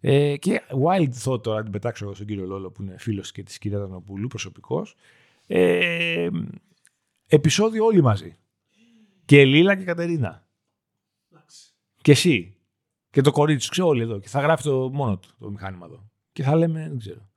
[0.00, 3.42] Ε, και wild thought τώρα, την πετάξω εγώ στον κύριο Λόλο που είναι φίλος και
[3.42, 4.94] της κυρίας Δανοπούλου, προσωπικός.
[5.46, 6.28] Ε,
[7.26, 8.36] επεισόδιο όλοι μαζί.
[9.26, 10.46] Και Λίλα και Κατερίνα.
[12.02, 12.56] Και εσύ.
[13.10, 14.18] Και το κορίτσι σου, ξέρω όλοι εδώ.
[14.18, 16.10] Και θα γράφει το μόνο του το μηχάνημα εδώ.
[16.32, 17.28] Και θα λέμε, δεν ξέρω.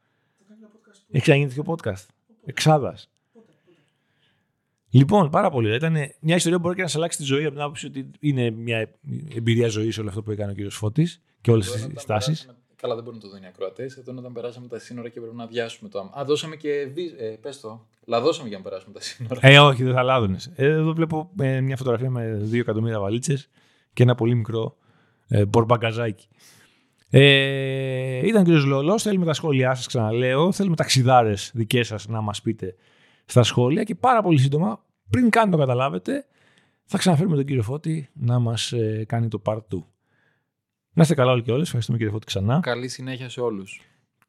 [1.12, 2.06] Έχει ξαναγίνει τέτοιο podcast.
[2.46, 3.10] Εξάδας.
[4.90, 5.66] Λοιπόν, πάρα πολύ.
[5.66, 5.78] ωραία.
[5.78, 8.10] Ήταν μια ιστορία που μπορεί και να σε αλλάξει τη ζωή από την άποψη ότι
[8.20, 8.90] είναι μια
[9.36, 12.50] εμπειρία ζωής όλο αυτό που έκανε ο κύριος Φώτης και όλες τις στάσεις.
[12.82, 13.98] Καλά, δεν μπορούν να το δουν οι ακροατές.
[13.98, 16.12] Εδώ όταν περάσαμε τα σύνορα και πρέπει να αδειάσουμε το άμα.
[16.20, 16.90] Α, δώσαμε και.
[16.94, 17.88] βι- Ε, πες το.
[18.06, 19.40] Λαδώσαμε για να περάσουμε τα σύνορα.
[19.44, 20.38] Ε, όχι, δεν θα λάδωνε.
[20.56, 23.50] Εδώ βλέπω ε, μια φωτογραφία με 2 εκατομμύρια βαλίτσες
[23.94, 24.78] και ένα πολύ μικρό
[25.28, 26.28] ε, μπορμπαγκαζάκι.
[27.10, 29.00] Ε, ήταν ο κύριος Λόλο.
[29.00, 30.52] Θέλουμε τα σχόλιά σας, ξαναλέω.
[30.52, 32.76] Θέλουμε ταξιδάρες δικές σας να μας πείτε
[33.26, 36.26] στα σχόλια και πάρα πολύ σύντομα, πριν καν το καταλάβετε,
[36.86, 39.84] θα ξαναφέρουμε τον κύριο Φώτη να μας ε, κάνει το part 2.
[40.94, 41.66] Να είστε καλά όλοι και όλες.
[41.66, 42.60] Ευχαριστούμε κύριε Φώτη ξανά.
[42.60, 43.82] Καλή συνέχεια σε όλους.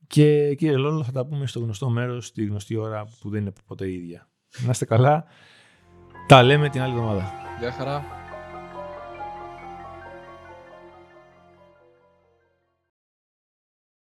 [0.06, 3.52] Και κύριε Λόλο, θα τα πούμε στο γνωστό μέρος, τη γνωστή ώρα που δεν είναι
[3.66, 4.28] ποτέ η ίδια.
[4.64, 5.24] Να είστε καλά.
[6.26, 7.32] Τα λέμε την άλλη εβδομάδα.
[7.60, 8.19] Γεια χαρά.